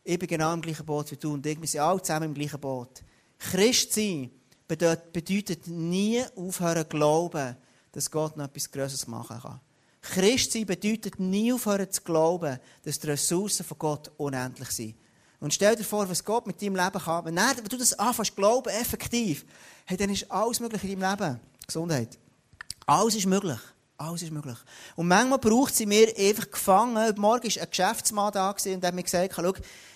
ich 0.02 0.18
bin 0.18 0.28
genau 0.28 0.52
im 0.54 0.60
gleichen 0.60 0.86
Boot 0.86 1.10
wie 1.10 1.16
du 1.16 1.34
und 1.34 1.46
ich, 1.46 1.60
wir 1.60 1.68
sind 1.68 1.80
alle 1.80 2.02
zusammen 2.02 2.26
im 2.26 2.34
gleichen 2.34 2.60
Boot. 2.60 3.02
Christ 3.38 3.92
sein 3.92 4.30
bedeutet 4.66 5.66
nie 5.66 6.22
aufhören 6.36 6.82
zu 6.82 6.88
glauben, 6.88 7.56
dass 7.92 8.10
Gott 8.10 8.36
noch 8.36 8.44
etwas 8.46 8.70
Größeres 8.70 9.06
machen 9.06 9.40
kann. 9.40 9.60
Christ 10.02 10.52
sein 10.52 10.66
bedeutet 10.66 11.18
nie 11.20 11.52
aufhören 11.52 11.90
zu 11.90 12.02
glauben, 12.02 12.58
dass 12.82 12.98
die 12.98 13.08
Ressourcen 13.08 13.64
von 13.64 13.78
Gott 13.78 14.10
unendlich 14.16 14.70
sind. 14.70 14.94
Und 15.40 15.54
stell 15.54 15.74
dir 15.74 15.84
vor, 15.84 16.08
was 16.08 16.24
Gott 16.24 16.46
mit 16.46 16.60
deinem 16.60 16.76
Leben 16.76 16.98
kann. 16.98 17.24
Wenn, 17.24 17.36
er, 17.36 17.56
wenn 17.56 17.64
du 17.64 17.78
das 17.78 17.98
anfängst 17.98 18.36
glauben, 18.36 18.68
effektiv, 18.68 19.44
hey, 19.86 19.96
dann 19.96 20.10
ist 20.10 20.30
alles 20.30 20.60
möglich 20.60 20.84
in 20.84 21.00
deinem 21.00 21.18
Leben. 21.18 21.40
Gesundheit. 21.66 22.18
Alles 22.86 23.14
ist 23.14 23.26
möglich. 23.26 23.58
Alles 23.96 24.22
ist 24.22 24.32
möglich. 24.32 24.56
Und 24.96 25.08
manchmal 25.08 25.38
braucht 25.38 25.74
sie 25.74 25.86
mir 25.86 26.08
einfach 26.16 26.50
gefangen. 26.50 26.98
Heute 26.98 27.20
Morgen 27.20 27.44
war 27.44 27.62
ein 27.62 27.70
Geschäftsmann 27.70 28.32
da 28.32 28.50
und 28.50 28.84
hat 28.84 28.94
mir 28.94 29.02
gesagt, 29.02 29.34
schau, 29.34 29.52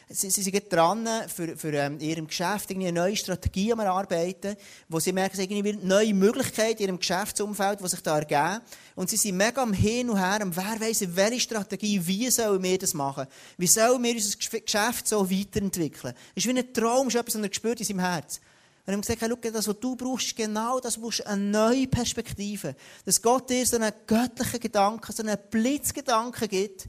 sie, 0.09 0.31
sie 0.31 0.43
sind 0.43 0.73
dran, 0.73 1.07
für, 1.29 1.57
für 1.57 1.73
ähm, 1.73 1.99
ihrem 2.01 2.27
Geschäft 2.27 2.71
eine 2.71 2.93
neue 2.93 3.17
Strategie 3.17 3.73
am 3.73 3.81
Arbeiten, 3.81 4.57
wo 4.89 5.01
sie 5.01 5.13
merken, 5.13 5.35
es 5.35 5.41
irgendwie 5.41 5.73
neue 5.73 6.15
Möglichkeiten 6.15 6.83
in 6.83 6.89
ihrem 6.89 6.99
Geschäftsumfeld, 6.99 7.81
die 7.81 7.89
sich 7.89 8.03
da 8.03 8.19
ergeben. 8.19 8.61
Und 8.95 9.11
sie 9.11 9.17
sind 9.17 9.37
mega 9.37 9.63
am 9.63 9.73
Hin 9.73 10.11
und 10.11 10.19
Her, 10.19 10.41
am 10.43 10.55
wer 10.55 10.81
weiss, 10.81 11.05
welche 11.17 11.41
Strategie, 11.41 12.01
wie 12.07 12.31
sollen 12.31 12.63
wir 12.63 12.79
das 12.79 12.95
machen? 12.95 13.27
Wie 13.57 13.67
sollen 13.67 14.03
wir 14.03 14.15
unser 14.15 14.37
Geschäft 14.61 15.09
so 15.09 15.31
weiterentwickeln? 15.31 16.15
Es 16.35 16.45
ist 16.45 16.55
wie 16.55 16.59
ein 16.59 16.73
Traum, 16.73 17.09
ist 17.09 17.17
etwas, 17.17 17.35
was 17.37 17.65
er 17.65 17.79
in 17.79 17.85
seinem 17.85 18.01
Herz. 18.01 18.41
Und 18.87 18.93
er 18.93 18.97
hat 18.99 19.07
gesagt, 19.07 19.23
hey, 19.23 19.53
das, 19.53 19.67
was 19.67 19.81
du 19.81 19.97
brauchst, 19.97 20.37
genau 20.37 20.79
das, 20.79 20.97
du 20.97 21.01
brauchst 21.01 21.27
eine 21.27 21.43
neue 21.43 21.87
Perspektive. 21.87 22.77
Dass 23.07 23.23
Gott 23.23 23.49
dir 23.49 23.65
so 23.65 23.77
einen 23.77 23.93
göttlichen 24.07 24.61
Gedanken, 24.61 25.11
so 25.11 25.23
einen 25.23 25.39
Blitzgedanken 25.51 26.49
gibt, 26.49 26.87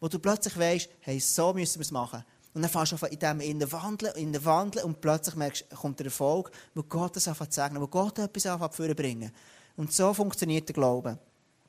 wo 0.00 0.08
du 0.08 0.18
plötzlich 0.18 0.58
weißt, 0.58 0.88
hey, 1.00 1.20
so 1.20 1.52
müssen 1.52 1.78
wir 1.78 1.82
es 1.82 1.90
machen. 1.90 2.24
Und 2.56 2.62
dann 2.62 2.70
fährst 2.70 2.92
du 2.92 3.06
in 3.06 3.18
dem 3.18 3.40
innen 3.40 3.70
wandeln, 3.70 4.14
innen 4.14 4.42
wandeln 4.42 4.86
und 4.86 5.02
plötzlich 5.02 5.34
merkst, 5.34 5.68
kommt 5.68 5.98
der 5.98 6.06
Erfolg, 6.06 6.50
wo 6.74 6.82
Gott 6.84 7.14
es 7.18 7.28
anfängt 7.28 7.52
zu 7.52 7.56
sagen, 7.56 7.78
wo 7.78 7.86
Gott 7.86 8.18
etwas 8.18 8.46
anfängt 8.46 8.96
bringen. 8.96 9.30
Und 9.76 9.92
so 9.92 10.14
funktioniert 10.14 10.66
der 10.66 10.72
Glaube. 10.72 11.18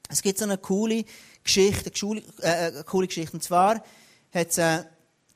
Es 0.08 0.22
gibt 0.22 0.40
so 0.40 0.46
eine 0.46 0.58
coole 0.58 1.04
Geschichte, 1.44 1.92
äh, 2.40 2.48
eine 2.48 2.84
coole 2.86 3.08
Geschichte. 3.08 3.36
Und 3.36 3.44
zwar 3.44 3.84
hat 4.34 4.48
es, 4.48 4.58
äh, 4.60 4.86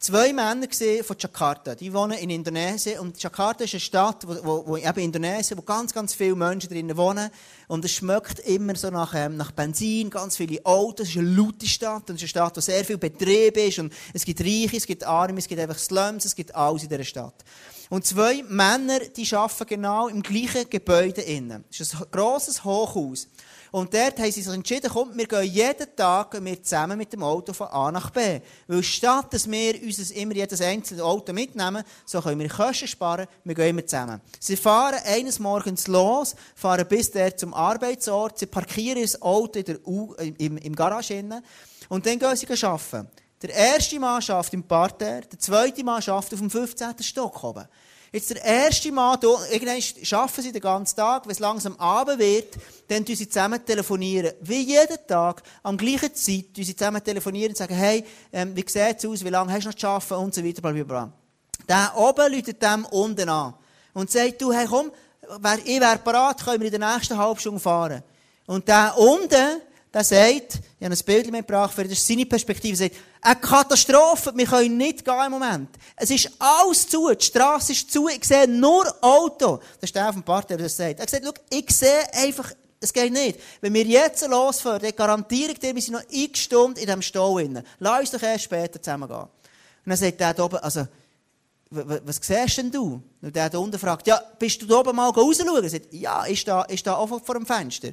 zwei 0.01 0.33
Männer 0.33 0.67
von 1.03 1.15
Jakarta. 1.17 1.75
Die 1.75 1.93
wohnen 1.93 2.17
in 2.17 2.31
Indonesien. 2.31 2.99
Und 2.99 3.21
Jakarta 3.21 3.63
ist 3.63 3.73
eine 3.73 3.79
Stadt, 3.79 4.27
wo, 4.27 4.35
wo, 4.43 4.67
wo 4.67 4.77
eben 4.77 4.99
Indonesien, 4.99 5.57
wo 5.57 5.61
ganz, 5.61 5.93
ganz 5.93 6.13
viele 6.13 6.35
Menschen 6.35 6.69
drinnen 6.69 6.97
wohnen. 6.97 7.29
Und 7.67 7.85
es 7.85 7.91
schmeckt 7.91 8.39
immer 8.39 8.75
so 8.75 8.89
nach, 8.89 9.13
ähm, 9.15 9.37
nach 9.37 9.51
Benzin, 9.51 10.09
ganz 10.09 10.37
viele 10.37 10.65
Autos. 10.65 11.07
Es 11.07 11.15
ist 11.15 11.19
eine 11.19 11.29
laute 11.29 11.67
Stadt. 11.67 12.09
Und 12.09 12.15
es 12.15 12.23
ist 12.23 12.35
eine 12.35 12.45
Stadt, 12.45 12.57
wo 12.57 12.61
sehr 12.61 12.83
viel 12.83 12.97
Betrieb 12.97 13.55
ist. 13.57 13.79
Und 13.79 13.93
es 14.13 14.25
gibt 14.25 14.41
Reiche, 14.41 14.77
es 14.77 14.87
gibt 14.87 15.03
Arme, 15.03 15.37
es 15.37 15.47
gibt 15.47 15.61
einfach 15.61 15.77
Slums, 15.77 16.25
es 16.25 16.35
gibt 16.35 16.53
alles 16.55 16.83
in 16.83 16.89
dieser 16.89 17.03
Stadt. 17.03 17.35
Und 17.89 18.05
zwei 18.05 18.41
Männer, 18.43 18.99
die 18.99 19.35
arbeiten 19.35 19.65
genau 19.67 20.07
im 20.07 20.23
gleichen 20.23 20.69
Gebäude 20.69 21.21
innen. 21.21 21.63
Es 21.69 21.81
ist 21.81 21.95
ein 21.95 22.05
grosses 22.09 22.63
Hochhaus. 22.63 23.27
Und 23.71 23.93
dort 23.93 24.19
haben 24.19 24.31
sie 24.31 24.41
sich 24.41 24.53
entschieden, 24.53 24.91
komm, 24.91 25.17
wir 25.17 25.25
gehen 25.25 25.43
jeden 25.43 25.95
Tag 25.95 26.37
wir 26.43 26.61
zusammen 26.61 26.97
mit 26.97 27.13
dem 27.13 27.23
Auto 27.23 27.53
von 27.53 27.67
A 27.67 27.89
nach 27.89 28.09
B. 28.09 28.41
Weil 28.67 28.83
statt, 28.83 29.33
dass 29.33 29.49
wir 29.49 29.81
uns 29.81 30.11
immer 30.11 30.35
jedes 30.35 30.59
einzelne 30.59 31.03
Auto 31.03 31.31
mitnehmen, 31.31 31.83
so 32.05 32.19
können 32.19 32.41
wir 32.41 32.49
Kosten 32.49 32.87
sparen, 32.87 33.27
wir 33.45 33.55
gehen 33.55 33.69
immer 33.69 33.85
zusammen. 33.85 34.19
Sie 34.41 34.57
fahren 34.57 34.99
eines 35.05 35.39
Morgens 35.39 35.87
los, 35.87 36.35
fahren 36.53 36.85
bis 36.85 37.11
dort 37.11 37.39
zum 37.39 37.53
Arbeitsort, 37.53 38.39
sie 38.39 38.45
parkieren 38.45 39.01
das 39.01 39.21
Auto 39.21 39.59
in 39.59 39.65
der 39.65 39.87
U 39.87 40.13
im, 40.15 40.57
im 40.57 40.75
Garage 40.75 41.13
innen, 41.13 41.41
und 41.87 42.05
dann 42.05 42.19
gehen 42.19 42.35
sie 42.35 42.47
arbeiten. 42.65 43.07
Der 43.41 43.49
erste 43.51 43.99
Mann 43.99 44.21
schafft 44.21 44.53
im 44.53 44.63
Parterre, 44.63 45.21
der 45.21 45.39
zweite 45.39 45.83
Mann 45.83 46.01
schafft 46.01 46.33
auf 46.33 46.39
dem 46.39 46.49
15. 46.49 47.01
Stock 47.01 47.43
oben. 47.43 47.65
Jetzt 48.13 48.29
der 48.29 48.43
erste 48.43 48.91
Mal, 48.91 49.17
irgendwann 49.51 49.81
arbeiten 50.11 50.41
sie 50.41 50.51
den 50.51 50.61
ganzen 50.61 50.97
Tag, 50.97 51.23
wenn 51.23 51.31
es 51.31 51.39
langsam 51.39 51.77
Abend 51.77 52.19
wird, 52.19 52.57
dann 52.89 53.05
tun 53.05 53.15
sie 53.15 53.29
zusammen 53.29 53.65
telefonieren. 53.65 54.33
Wie 54.41 54.63
jeden 54.63 54.97
Tag, 55.07 55.41
am 55.63 55.77
gleichen 55.77 56.13
Zeit, 56.13 56.53
tun 56.53 56.65
sie 56.65 56.75
zusammen 56.75 57.01
telefonieren 57.01 57.51
und 57.51 57.57
sagen, 57.57 57.73
hey, 57.73 58.03
ähm, 58.33 58.53
wie 58.53 58.65
sieht 58.67 58.97
es 58.97 59.05
aus, 59.05 59.23
wie 59.23 59.29
lange 59.29 59.53
hast 59.53 59.63
du 59.63 59.69
noch 59.69 59.75
zu 59.75 59.87
arbeiten 59.87 60.13
und 60.15 60.33
so 60.33 60.43
weiter, 60.43 60.61
blablabla. 60.61 61.09
Der 61.69 61.93
oben 61.95 62.33
läutet 62.33 62.61
dem 62.61 62.83
unten 62.87 63.29
an 63.29 63.53
und 63.93 64.11
sagt, 64.11 64.41
du, 64.41 64.51
hey, 64.51 64.65
komm, 64.67 64.91
ich 65.63 65.79
wäre 65.79 65.99
bereit, 65.99 66.43
können 66.43 66.59
wir 66.59 66.73
in 66.73 66.81
der 66.81 66.93
nächsten 66.93 67.17
halben 67.17 67.39
Stunde 67.39 67.61
fahren. 67.61 68.03
Und 68.45 68.67
der 68.67 68.93
unten, 68.97 69.61
der 69.93 70.03
sagt, 70.03 70.59
ich 70.79 70.85
habe 70.85 70.95
ein 70.95 71.05
Bild 71.05 71.31
mitgebracht, 71.31 71.77
das 71.77 71.87
ist 71.87 72.07
seine 72.07 72.25
Perspektive, 72.25 72.77
sagt, 72.77 72.95
eine 73.21 73.35
Katastrophe, 73.35 74.31
wir 74.33 74.45
können 74.45 74.77
nicht 74.77 75.03
gehen 75.03 75.25
im 75.25 75.31
Moment. 75.31 75.69
Es 75.97 76.09
ist 76.09 76.31
alles 76.39 76.87
zu, 76.87 77.09
die 77.13 77.25
Straße 77.25 77.73
ist 77.73 77.91
zu, 77.91 78.07
ich 78.07 78.23
sehe 78.23 78.47
nur 78.47 78.85
Auto. 79.01 79.57
Das 79.79 79.89
ist 79.89 79.95
der 79.95 80.07
auf 80.07 80.15
dem 80.15 80.23
Partner, 80.23 80.57
der 80.57 80.65
das 80.65 80.77
sagt. 80.77 80.99
Er 80.99 81.05
gesagt, 81.05 81.41
ich 81.49 81.69
sehe 81.71 82.13
einfach, 82.13 82.53
es 82.79 82.93
geht 82.93 83.11
nicht. 83.11 83.39
Wenn 83.59 83.73
wir 83.73 83.83
jetzt 83.83 84.27
losfahren, 84.27 84.81
dann 84.81 84.95
garantiere 84.95 85.51
ich 85.51 85.59
dir, 85.59 85.75
wir 85.75 85.81
sind 85.81 85.93
noch 85.93 86.03
x 86.09 86.39
Stunden 86.39 86.79
in 86.79 86.85
diesem 86.85 87.01
Stau 87.01 87.37
drin. 87.37 87.61
Lass 87.79 87.99
uns 87.99 88.11
doch 88.11 88.23
erst 88.23 88.45
später 88.45 88.81
zusammen 88.81 89.09
gehen. 89.09 89.17
Und 89.19 89.29
dann 89.85 89.97
sagt 89.97 90.19
der 90.19 90.33
da 90.33 90.43
oben, 90.43 90.57
also, 90.57 90.87
was 91.69 92.19
siehst 92.21 92.57
denn 92.57 92.71
du? 92.71 93.01
Und 93.21 93.35
der 93.35 93.49
da 93.49 93.57
unten 93.57 93.77
fragt, 93.77 94.07
ja, 94.07 94.21
bist 94.39 94.61
du 94.61 94.65
da 94.65 94.79
oben 94.79 94.95
mal 94.95 95.09
rausschauen? 95.09 95.63
Er 95.63 95.69
sagt, 95.69 95.93
ja, 95.93 96.23
ist 96.25 96.47
da, 96.47 96.63
ist 96.63 96.87
da 96.87 96.95
auch 96.95 97.23
vor 97.23 97.35
dem 97.35 97.45
Fenster. 97.45 97.89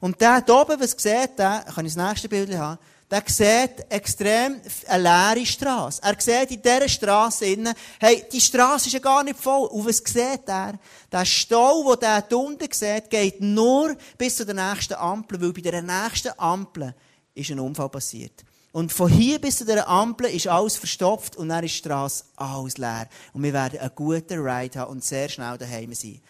Und 0.00 0.20
der 0.20 0.40
da 0.40 0.60
oben, 0.62 0.80
was 0.80 0.90
sieht, 0.90 1.38
der, 1.38 1.64
kann 1.74 1.86
ich 1.86 1.94
das 1.94 2.06
nächste 2.08 2.28
Bild 2.28 2.54
haben, 2.56 2.78
der 3.10 3.22
sieht 3.26 3.86
extrem 3.88 4.60
eine 4.88 5.02
leere 5.02 5.46
Straße. 5.46 6.02
Er 6.02 6.16
sieht 6.18 6.50
in 6.50 6.62
dieser 6.62 6.88
Straße 6.88 7.46
innen, 7.46 7.72
hey, 8.00 8.24
die 8.32 8.40
Straße 8.40 8.88
ist 8.88 8.94
ja 8.94 8.98
gar 8.98 9.22
nicht 9.22 9.38
voll. 9.38 9.68
Und 9.68 9.86
was 9.86 9.98
sieht 9.98 10.48
er? 10.48 10.74
Der 11.12 11.24
Stau, 11.24 11.94
den 11.94 12.08
er 12.08 12.22
da 12.22 12.36
unten 12.36 12.68
sieht, 12.72 13.08
geht 13.08 13.40
nur 13.40 13.96
bis 14.18 14.36
zu 14.36 14.44
der 14.44 14.54
nächsten 14.54 14.94
Ampel, 14.94 15.40
weil 15.40 15.52
bei 15.52 15.60
der 15.60 15.82
nächsten 15.82 16.32
Ampel 16.36 16.94
ist 17.34 17.50
ein 17.50 17.60
Unfall 17.60 17.88
passiert. 17.88 18.44
Und 18.72 18.92
von 18.92 19.08
hier 19.08 19.38
bis 19.38 19.58
zu 19.58 19.64
der 19.64 19.88
Ampel 19.88 20.26
ist 20.26 20.48
alles 20.48 20.76
verstopft 20.76 21.36
und 21.36 21.48
dann 21.48 21.64
ist 21.64 21.74
die 21.74 21.78
Straße 21.78 22.24
alles 22.34 22.76
leer. 22.76 23.08
Und 23.32 23.42
wir 23.42 23.52
werden 23.52 23.78
einen 23.78 23.94
guten 23.94 24.40
Ride 24.40 24.80
haben 24.80 24.90
und 24.90 25.04
sehr 25.04 25.28
schnell 25.28 25.56
daheim 25.56 25.94
sein. 25.94 26.20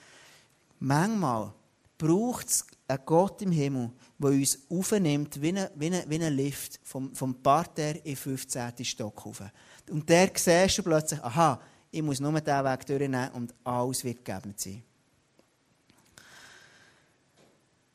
Manchmal 0.78 1.52
braucht 1.96 2.48
es 2.48 2.66
einen 2.88 3.04
Gott 3.04 3.42
im 3.42 3.50
Himmel, 3.50 3.90
der 4.18 4.30
uns 4.30 4.58
aufnimmt, 4.68 5.40
wie 5.42 5.52
ein, 5.52 5.68
wie 5.74 5.86
ein, 5.86 6.04
wie 6.08 6.22
ein 6.22 6.32
Lift, 6.32 6.80
vom, 6.84 7.14
vom 7.14 7.34
Parterre 7.42 7.98
in 7.98 8.14
den 8.14 8.16
15. 8.16 8.84
Stock 8.84 9.26
rauf. 9.26 9.42
Und 9.90 10.08
der 10.08 10.30
siehst 10.34 10.78
du 10.78 10.82
plötzlich, 10.82 11.22
aha, 11.22 11.60
ich 11.90 12.02
muss 12.02 12.20
nur 12.20 12.40
diesen 12.40 12.64
Weg 12.64 12.86
durchnehmen 12.86 13.30
und 13.32 13.54
alles 13.64 14.04
wird 14.04 14.24
gegeben 14.24 14.54
sein. 14.56 14.82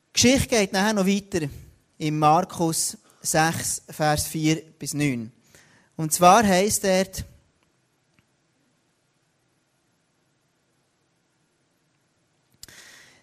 Die 0.08 0.12
Geschichte 0.12 0.48
geht 0.48 0.72
nachher 0.72 0.92
noch 0.92 1.06
weiter 1.06 1.48
in 1.96 2.18
Markus 2.18 2.98
6, 3.22 3.82
Vers 3.88 4.26
4 4.26 4.56
bis 4.78 4.92
9. 4.92 5.32
Und 5.96 6.12
zwar 6.12 6.44
heisst 6.44 6.84
dort, 6.84 7.24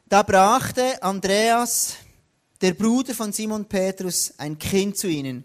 Da 0.10 0.24
brachte 0.24 1.04
Andreas, 1.04 1.94
der 2.60 2.74
Bruder 2.74 3.14
von 3.14 3.32
Simon 3.32 3.66
Petrus, 3.66 4.34
ein 4.40 4.58
Kind 4.58 4.98
zu 4.98 5.08
ihnen. 5.08 5.44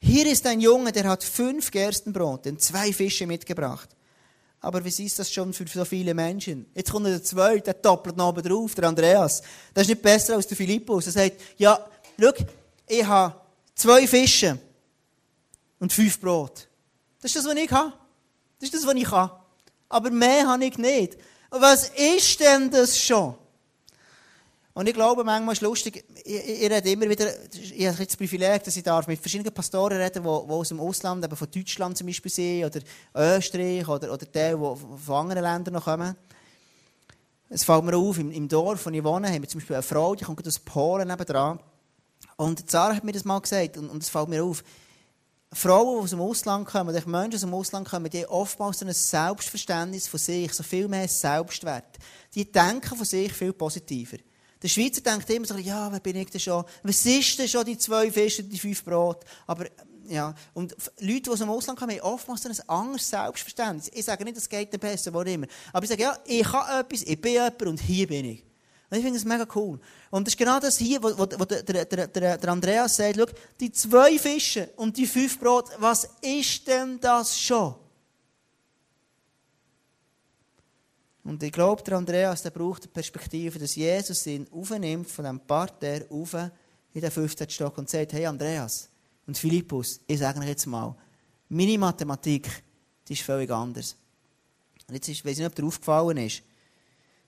Hier 0.00 0.26
ist 0.26 0.44
ein 0.44 0.60
Junge, 0.60 0.90
der 0.90 1.04
hat 1.04 1.22
fünf 1.22 1.70
Gerstenbrote 1.70 2.48
und 2.48 2.60
zwei 2.60 2.92
Fische 2.92 3.28
mitgebracht. 3.28 3.88
Aber 4.60 4.84
was 4.84 4.98
ist 4.98 5.20
das 5.20 5.32
schon 5.32 5.52
für 5.52 5.68
so 5.68 5.84
viele 5.84 6.14
Menschen? 6.14 6.66
Jetzt 6.74 6.90
kommt 6.90 7.06
der 7.06 7.22
zweite, 7.22 7.62
der 7.62 7.74
doppelt 7.74 8.16
noch 8.16 8.30
oben 8.30 8.42
drauf, 8.42 8.74
der 8.74 8.88
Andreas. 8.88 9.40
Das 9.72 9.82
ist 9.82 9.90
nicht 9.90 10.02
besser 10.02 10.34
als 10.34 10.48
der 10.48 10.56
Philippus. 10.56 11.06
Er 11.06 11.12
sagt, 11.12 11.40
ja, 11.58 11.78
schau, 12.20 12.32
ich 12.88 13.06
habe 13.06 13.40
zwei 13.76 14.08
Fische 14.08 14.58
und 15.78 15.92
fünf 15.92 16.18
Brot. 16.18 16.66
Das 17.20 17.30
ist 17.30 17.36
das, 17.36 17.46
was 17.46 17.56
ich 17.56 17.70
habe. 17.70 17.92
Das 18.58 18.68
ist 18.68 18.74
das, 18.74 18.84
was 18.84 18.94
ich 18.96 19.08
habe. 19.08 19.40
Aber 19.88 20.10
mehr 20.10 20.48
habe 20.48 20.64
ich 20.64 20.76
nicht. 20.76 21.16
Was 21.50 21.88
ist 21.90 22.40
denn 22.40 22.68
das 22.68 22.98
schon? 22.98 23.36
Und 24.74 24.88
ich 24.88 24.94
glaube, 24.94 25.22
manchmal 25.22 25.52
ist 25.52 25.58
es 25.58 25.68
lustig, 25.68 26.04
ich, 26.24 26.62
ich, 26.62 26.70
rede 26.70 26.90
immer 26.90 27.08
wieder, 27.08 27.28
ich 27.52 27.86
habe 27.86 28.06
das 28.06 28.16
Privileg, 28.16 28.64
dass 28.64 28.76
ich 28.76 28.82
darf 28.82 29.06
mit 29.06 29.20
verschiedenen 29.20 29.52
Pastoren 29.52 29.98
reden, 29.98 30.22
die, 30.22 30.28
die 30.28 30.52
aus 30.52 30.68
dem 30.68 30.80
Ausland, 30.80 31.22
eben 31.22 31.36
von 31.36 31.50
Deutschland 31.50 31.98
zum 31.98 32.06
Beispiel 32.06 32.30
sind, 32.30 32.64
oder 32.64 32.80
Österreich, 33.14 33.86
oder, 33.86 34.12
oder 34.12 34.24
die, 34.24 34.32
die 34.32 35.00
von 35.04 35.14
anderen 35.14 35.42
Ländern 35.42 35.74
noch 35.74 35.84
kommen. 35.84 36.16
Es 37.50 37.64
fällt 37.64 37.84
mir 37.84 37.96
auf, 37.96 38.18
im, 38.18 38.30
im 38.30 38.48
Dorf, 38.48 38.86
wo 38.86 38.90
ich 38.90 39.04
wohne, 39.04 39.28
haben 39.28 39.42
wir 39.42 39.48
zum 39.48 39.60
Beispiel 39.60 39.76
eine 39.76 39.82
Frau, 39.82 40.14
die 40.14 40.24
kommt 40.24 40.46
aus 40.48 40.58
Polen 40.58 41.06
nebenan. 41.06 41.60
Und 42.36 42.70
Sarah 42.70 42.96
hat 42.96 43.04
mir 43.04 43.12
das 43.12 43.26
mal 43.26 43.40
gesagt, 43.40 43.76
und, 43.76 43.90
und 43.90 44.02
es 44.02 44.08
fällt 44.08 44.28
mir 44.28 44.42
auf, 44.42 44.64
Frauen, 45.52 45.98
die 45.98 46.04
aus 46.04 46.10
dem 46.10 46.20
Ausland 46.22 46.66
kommen, 46.66 46.96
oder 46.96 47.06
Menschen 47.06 47.34
aus 47.34 47.40
dem 47.42 47.52
Ausland 47.52 47.86
kommen, 47.86 48.08
die 48.08 48.22
haben 48.22 48.30
oftmals 48.30 48.82
ein 48.82 48.90
Selbstverständnis 48.90 50.08
von 50.08 50.18
sich, 50.18 50.50
so 50.54 50.62
viel 50.62 50.88
mehr 50.88 51.06
Selbstwert. 51.06 51.98
Die 52.34 52.50
denken 52.50 52.96
von 52.96 53.04
sich 53.04 53.34
viel 53.34 53.52
positiver. 53.52 54.16
Der 54.62 54.68
Schweizer 54.68 55.00
denkt 55.00 55.28
immer 55.30 55.46
so, 55.46 55.56
ja, 55.56 55.90
wer 55.90 56.00
bin 56.00 56.16
ich 56.16 56.30
denn 56.30 56.40
schon? 56.40 56.64
Was 56.82 57.04
ist 57.04 57.38
denn 57.38 57.48
schon 57.48 57.64
die 57.64 57.76
zwei 57.76 58.10
Fische 58.10 58.42
und 58.42 58.48
die 58.48 58.58
fünf 58.58 58.84
Brot? 58.84 59.24
Aber 59.46 59.66
ja, 60.08 60.34
und 60.54 60.74
Leute, 61.00 61.22
die 61.22 61.30
aus 61.30 61.38
dem 61.38 61.50
Ausland 61.50 61.78
kommen, 61.78 61.92
haben 61.92 62.00
oftmals 62.00 62.46
ein 62.46 62.68
anderes 62.68 63.08
Selbstverständnis. 63.08 63.90
Ich 63.94 64.04
sage 64.04 64.24
nicht, 64.24 64.36
es 64.36 64.48
geht 64.48 64.78
besser, 64.80 65.12
wo 65.12 65.22
immer. 65.22 65.46
Aber 65.72 65.84
ich 65.84 65.90
sage, 65.90 66.02
ja, 66.02 66.16
ich 66.24 66.44
kann 66.44 66.80
etwas, 66.80 67.02
ich 67.02 67.20
bin 67.20 67.32
jemand 67.32 67.62
und 67.62 67.80
hier 67.80 68.06
bin 68.06 68.24
ich. 68.24 68.44
Und 68.90 68.98
ich 68.98 69.04
finde 69.04 69.18
das 69.18 69.24
mega 69.24 69.46
cool. 69.54 69.80
Und 70.10 70.26
das 70.26 70.34
ist 70.34 70.38
genau 70.38 70.60
das 70.60 70.76
hier, 70.76 71.02
wo, 71.02 71.08
wo, 71.16 71.26
wo 71.38 71.44
der, 71.44 71.62
der, 71.62 72.06
der, 72.06 72.36
der 72.36 72.48
Andreas 72.50 72.96
sagt, 72.96 73.16
schau, 73.16 73.26
die 73.58 73.72
zwei 73.72 74.18
Fische 74.18 74.68
und 74.76 74.96
die 74.96 75.06
fünf 75.06 75.40
Brot, 75.40 75.70
was 75.78 76.08
ist 76.20 76.66
denn 76.66 77.00
das 77.00 77.38
schon? 77.38 77.74
Und 81.24 81.42
ich 81.42 81.52
glaube, 81.52 81.82
der 81.82 81.98
Andreas, 81.98 82.42
der 82.42 82.50
braucht 82.50 82.84
die 82.84 82.88
Perspektive, 82.88 83.58
dass 83.58 83.76
Jesus 83.76 84.26
ihn 84.26 84.46
aufnimmt 84.50 85.08
von 85.08 85.24
diesem 85.24 85.40
Parterre 85.40 86.06
auf 86.10 86.34
in 86.34 87.00
den 87.00 87.10
15. 87.10 87.48
Stock 87.48 87.78
und 87.78 87.88
sagt, 87.88 88.12
hey 88.12 88.26
Andreas 88.26 88.88
und 89.26 89.38
Philippus, 89.38 90.00
ich 90.06 90.18
sage 90.18 90.40
euch 90.40 90.48
jetzt 90.48 90.66
mal, 90.66 90.94
meine 91.48 91.78
Mathematik, 91.78 92.48
die 93.06 93.12
ist 93.12 93.22
völlig 93.22 93.50
anders. 93.50 93.96
Und 94.88 94.94
jetzt 94.94 95.08
ist, 95.08 95.24
weiß 95.24 95.32
ich 95.32 95.38
nicht, 95.38 95.46
ob 95.46 95.54
dir 95.54 95.64
aufgefallen 95.64 96.16
ist, 96.18 96.42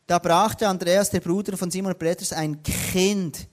da 0.07 0.19
brachte 0.19 0.69
Andreas, 0.69 1.11
der 1.11 1.21
Bruder 1.21 1.57
von 1.57 1.71
Simon 1.71 1.95
Petrus, 1.95 2.33
ein 2.33 2.63
Kind 2.63 3.47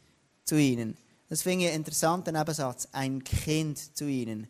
zu 0.43 0.57
ihnen. 0.57 0.97
Das 1.29 1.43
finde 1.43 1.63
ich 1.63 1.69
einen 1.69 1.79
interessanten 1.79 2.35
Nebensatz. 2.35 2.89
Ein 2.91 3.23
Kind 3.23 3.95
zu 3.95 4.05
ihnen. 4.05 4.47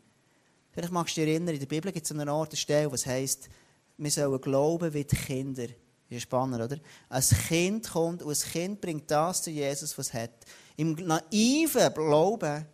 Vielleicht 0.71 0.91
magst 0.91 1.15
du 1.15 1.21
dich 1.21 1.29
erinnern, 1.29 1.53
in 1.53 1.59
der 1.59 1.67
Bibel 1.67 1.91
gibt 1.91 2.05
es 2.05 2.11
einen 2.11 2.27
Ort, 2.27 2.51
eine 2.51 2.57
Stelle, 2.57 2.91
was 2.91 3.05
heisst, 3.05 3.49
wir 3.97 4.09
sollen 4.09 4.41
glauben 4.41 4.91
wie 4.95 5.03
die 5.03 5.15
Kinder. 5.15 5.67
Das 6.11 6.17
ist 6.17 6.23
spannend, 6.23 6.61
oder? 6.61 6.77
Ein 7.07 7.23
Kind 7.23 7.89
kommt 7.89 8.21
und 8.21 8.29
ein 8.29 8.51
Kind 8.51 8.81
bringt 8.81 9.09
das 9.09 9.43
zu 9.43 9.49
Jesus, 9.49 9.97
was 9.97 10.07
es 10.07 10.13
hat. 10.13 10.31
Im 10.75 10.91
naiven 10.91 11.93
Glauben, 11.93 12.65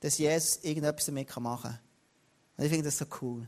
dass 0.00 0.16
Jesus 0.16 0.60
irgendetwas 0.62 1.04
damit 1.04 1.28
machen 1.38 1.70
kann. 1.70 1.78
Und 2.56 2.64
ich 2.64 2.70
finde 2.70 2.86
das 2.86 2.96
so 2.96 3.04
cool. 3.20 3.46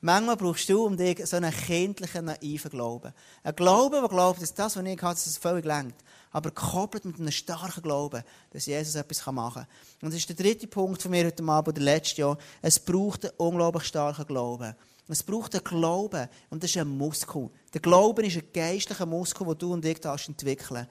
Manchmal 0.00 0.38
brauchst 0.38 0.70
du 0.70 0.86
um 0.86 0.96
dich 0.96 1.26
so 1.26 1.36
einen 1.36 1.52
kindlichen, 1.52 2.24
naiven 2.24 2.70
Glauben. 2.70 3.12
Ein 3.42 3.56
Glauben, 3.56 4.00
der 4.00 4.08
glaubt, 4.08 4.40
dass 4.40 4.54
das, 4.54 4.74
was 4.74 4.82
ich 4.82 5.02
habe, 5.02 5.14
dass 5.14 5.26
es 5.26 5.36
völlig 5.36 5.66
lenkt. 5.66 6.02
Aber 6.30 6.50
gekoppelt 6.50 7.04
mit 7.04 7.20
einem 7.20 7.30
starken 7.30 7.82
Glauben, 7.82 8.24
dass 8.52 8.64
Jesus 8.64 8.94
etwas 8.94 9.26
machen 9.26 9.64
kann. 9.64 9.66
Und 10.00 10.14
das 10.14 10.20
ist 10.20 10.30
der 10.30 10.36
dritte 10.36 10.66
Punkt 10.66 11.02
von 11.02 11.10
mir 11.10 11.26
heute 11.26 11.44
Abend, 11.44 11.76
der 11.76 11.84
letzte 11.84 12.22
Jahr. 12.22 12.38
Es 12.62 12.80
braucht 12.80 13.26
einen 13.26 13.34
unglaublich 13.36 13.84
starken 13.84 14.24
Glauben. 14.24 14.74
Es 15.08 15.22
braucht 15.22 15.54
einen 15.54 15.64
Glauben. 15.64 16.28
Und 16.50 16.62
das 16.62 16.70
ist 16.70 16.76
ein 16.76 16.88
Muskel. 16.88 17.50
Der 17.72 17.80
Glauben 17.80 18.24
ist 18.24 18.36
ein 18.36 18.52
geistlicher 18.52 19.06
Muskel, 19.06 19.46
den 19.46 19.58
du 19.58 19.72
und 19.72 19.84
ich 19.84 20.04
entwickeln 20.04 20.86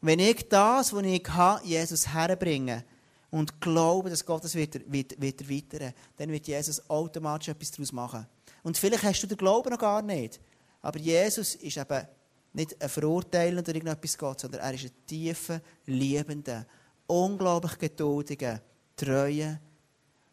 Wenn 0.00 0.18
ich 0.18 0.48
das, 0.48 0.92
was 0.92 1.02
ich 1.04 1.28
habe, 1.28 1.66
Jesus 1.66 2.08
herbringe, 2.08 2.84
und 3.32 3.62
glaube, 3.62 4.10
dass 4.10 4.26
Gott 4.26 4.44
das 4.44 4.54
wird, 4.54 4.92
wird, 4.92 5.18
wird 5.18 5.40
erweitern, 5.40 5.94
dann 6.18 6.30
wird 6.30 6.46
Jesus 6.46 6.88
automatisch 6.88 7.48
etwas 7.48 7.70
daraus 7.70 7.90
machen. 7.90 8.26
Und 8.62 8.76
vielleicht 8.76 9.04
hast 9.04 9.22
du 9.22 9.26
den 9.26 9.38
Glauben 9.38 9.70
noch 9.70 9.78
gar 9.78 10.02
nicht. 10.02 10.38
Aber 10.82 10.98
Jesus 10.98 11.54
ist 11.54 11.78
eben 11.78 12.06
nicht 12.52 12.80
ein 12.80 12.88
Verurteilender 12.90 13.62
oder 13.62 13.74
irgendetwas 13.74 14.18
Gott, 14.18 14.40
sondern 14.40 14.60
er 14.60 14.74
ist 14.74 14.84
ein 14.84 15.06
tiefer, 15.06 15.62
liebender, 15.86 16.66
unglaublich 17.06 17.78
geduldiger, 17.78 18.60
treuer 18.94 19.58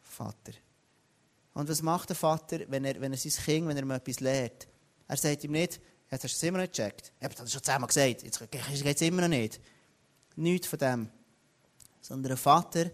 Vater. 0.02 0.52
Und 1.54 1.70
was 1.70 1.82
macht 1.82 2.10
der 2.10 2.16
Vater, 2.16 2.60
wenn 2.68 2.86
er, 2.86 3.00
wenn 3.02 3.12
er 3.12 3.18
sein 3.18 3.32
Kind, 3.44 3.68
wenn 3.68 3.78
er 3.78 3.84
ihm 3.84 3.92
etwas 3.92 4.20
lehrt? 4.20 4.68
Er 5.08 5.18
sagt 5.18 5.44
ihm 5.44 5.52
nicht, 5.52 5.80
jetzt 6.12 6.24
hast 6.24 6.34
du 6.34 6.36
es 6.36 6.44
immer 6.44 6.60
noch 6.60 6.66
nicht 6.66 6.76
gecheckt. 6.76 7.12
Habe 7.22 7.36
das 7.36 7.52
schon 7.52 7.64
zehnmal 7.64 7.88
gesagt, 7.88 8.24
jetzt 8.24 8.40
geht 8.52 8.96
es 8.96 9.02
immer 9.02 9.22
noch 9.22 9.28
nicht. 9.28 9.60
Nichts 10.36 10.68
von 10.68 10.80
dem. 10.80 11.10
Sondern 12.02 12.30
der 12.30 12.38
Vater, 12.38 12.92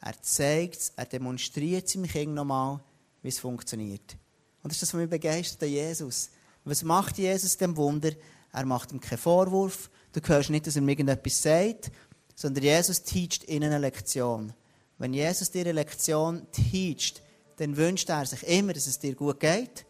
er 0.00 0.22
zeigt 0.22 0.76
es, 0.76 0.92
er 0.96 1.06
demonstriert 1.06 1.88
seinem 1.88 2.06
Kind 2.06 2.34
nochmal, 2.34 2.80
wie 3.22 3.28
es 3.28 3.38
funktioniert. 3.38 4.16
Und 4.62 4.70
das 4.70 4.76
ist 4.76 4.82
das, 4.82 4.94
was 4.94 5.00
mich 5.00 5.10
begeistert 5.10 5.62
an 5.62 5.68
Jesus. 5.68 6.30
Was 6.64 6.82
macht 6.82 7.18
Jesus 7.18 7.56
dem 7.56 7.76
Wunder? 7.76 8.12
Er 8.52 8.64
macht 8.64 8.92
ihm 8.92 9.00
keinen 9.00 9.18
Vorwurf. 9.18 9.90
Du 10.12 10.20
hörst 10.20 10.50
nicht, 10.50 10.66
dass 10.66 10.76
er 10.76 10.82
ihm 10.82 10.88
irgendetwas 10.88 11.42
sagt, 11.42 11.90
sondern 12.34 12.64
Jesus 12.64 13.02
teacht 13.02 13.48
ihnen 13.48 13.72
eine 13.72 13.78
Lektion. 13.78 14.52
Wenn 14.98 15.12
Jesus 15.12 15.50
dir 15.50 15.62
eine 15.62 15.72
Lektion 15.72 16.46
teacht, 16.52 17.22
dann 17.56 17.76
wünscht 17.76 18.08
er 18.08 18.26
sich 18.26 18.42
immer, 18.46 18.72
dass 18.72 18.86
es 18.86 18.98
dir 18.98 19.14
gut 19.14 19.40
geht 19.40 19.86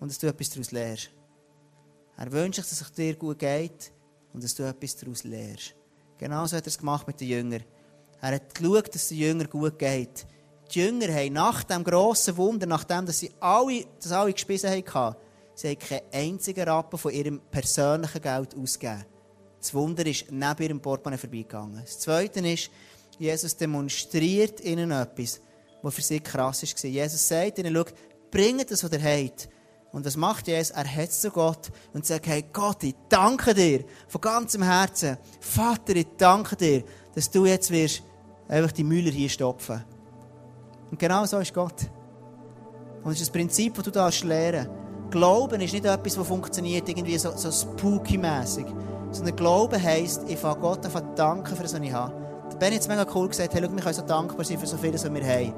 und 0.00 0.10
dass 0.10 0.18
du 0.18 0.26
etwas 0.26 0.50
daraus 0.50 0.70
lernst. 0.70 1.10
Er 2.16 2.32
wünscht 2.32 2.56
sich, 2.56 2.68
dass 2.68 2.80
es 2.80 2.92
dir 2.92 3.14
gut 3.14 3.38
geht 3.38 3.92
und 4.32 4.42
dass 4.42 4.54
du 4.54 4.62
etwas 4.62 4.96
daraus 4.96 5.24
lernst. 5.24 5.74
Genauso 6.18 6.56
hat 6.56 6.64
er 6.64 6.68
es 6.68 6.78
gemacht 6.78 7.06
mit 7.06 7.20
den 7.20 7.28
Jüngern. 7.28 7.64
Er 8.20 8.34
hat 8.36 8.54
geschaut, 8.54 8.88
dass 8.88 9.02
es 9.02 9.08
den 9.08 9.18
Jüngern 9.18 9.50
gut 9.50 9.78
geht 9.78 10.26
die 10.74 10.80
Jünger 10.80 11.12
haben 11.14 11.32
nach 11.32 11.64
dem 11.64 11.84
grossen 11.84 12.36
Wunder, 12.36 12.66
nachdem 12.66 13.06
dass 13.06 13.20
sie 13.20 13.32
alle, 13.40 13.84
das 14.02 14.12
alle 14.12 14.32
gespissen 14.32 14.70
hatten, 14.70 15.16
sie 15.54 15.68
haben 15.68 15.78
keinen 15.78 16.12
einzigen 16.12 16.68
Rappen 16.68 16.98
von 16.98 17.12
ihrem 17.12 17.40
persönlichen 17.50 18.20
Geld 18.20 18.56
ausgegeben. 18.56 19.04
Das 19.60 19.74
Wunder 19.74 20.06
ist 20.06 20.30
neben 20.30 20.62
ihrem 20.62 20.80
Portemonnaie 20.80 21.18
vorbeigegangen. 21.18 21.80
Das 21.82 21.98
Zweite 21.98 22.40
ist, 22.40 22.70
Jesus 23.18 23.56
demonstriert 23.56 24.60
ihnen 24.60 24.90
etwas, 24.90 25.40
was 25.86 25.94
für 25.94 26.02
sie 26.02 26.20
krass 26.20 26.62
war. 26.62 26.90
Jesus 26.90 27.28
sagt 27.28 27.58
ihnen, 27.58 27.74
schau, 27.74 27.84
bringt 28.30 28.70
das, 28.70 28.84
was 28.84 28.92
ihr 28.92 29.02
habt. 29.02 29.48
Und 29.92 30.04
was 30.04 30.16
macht 30.16 30.46
Jesus? 30.48 30.70
Er 30.70 30.84
hat 30.84 31.12
zu 31.12 31.30
Gott 31.30 31.70
und 31.94 32.04
sagt, 32.04 32.26
hey 32.26 32.44
Gott, 32.52 32.82
ich 32.82 32.94
danke 33.08 33.54
dir 33.54 33.84
von 34.08 34.20
ganzem 34.20 34.62
Herzen. 34.62 35.16
Vater, 35.40 35.96
ich 35.96 36.08
danke 36.18 36.56
dir, 36.56 36.84
dass 37.14 37.30
du 37.30 37.46
jetzt 37.46 37.70
wirst 37.70 38.02
einfach 38.48 38.72
die 38.72 38.84
Müller 38.84 39.10
hier 39.10 39.28
stopfen 39.28 39.84
und 40.90 40.98
genau 40.98 41.24
so 41.24 41.38
ist 41.38 41.52
Gott. 41.52 41.90
Und 43.02 43.06
das 43.06 43.14
ist 43.14 43.22
das 43.22 43.30
Prinzip, 43.30 43.74
das 43.74 43.84
du 43.84 43.90
da 43.90 44.10
lernen 44.24 44.68
Glauben 45.10 45.60
ist 45.60 45.72
nicht 45.72 45.84
etwas, 45.84 46.14
das 46.16 46.26
funktioniert 46.26 46.88
irgendwie 46.88 47.16
so, 47.16 47.30
so 47.36 47.50
spooky-mässig. 47.50 48.66
Sondern 49.12 49.36
Glauben 49.36 49.80
heisst, 49.80 50.22
ich 50.28 50.36
fange 50.36 50.60
Gott 50.60 50.84
an 50.84 51.14
danken 51.14 51.54
für 51.54 51.62
das, 51.62 51.74
was 51.74 51.80
ich 51.80 51.92
habe. 51.92 52.25
Der 52.56 52.60
Ben 52.60 52.74
hat 52.74 52.80
es 52.80 52.88
mega 52.88 53.04
cool 53.14 53.28
gesagt, 53.28 53.52
hey, 53.52 53.60
schau, 53.62 53.70
wir 53.70 53.82
können 53.82 53.94
so 53.94 54.00
dankbar 54.00 54.42
sein 54.42 54.58
für 54.58 54.66
so 54.66 54.78
vieles, 54.78 55.04
was 55.04 55.12
wir 55.12 55.22
haben. 55.22 55.52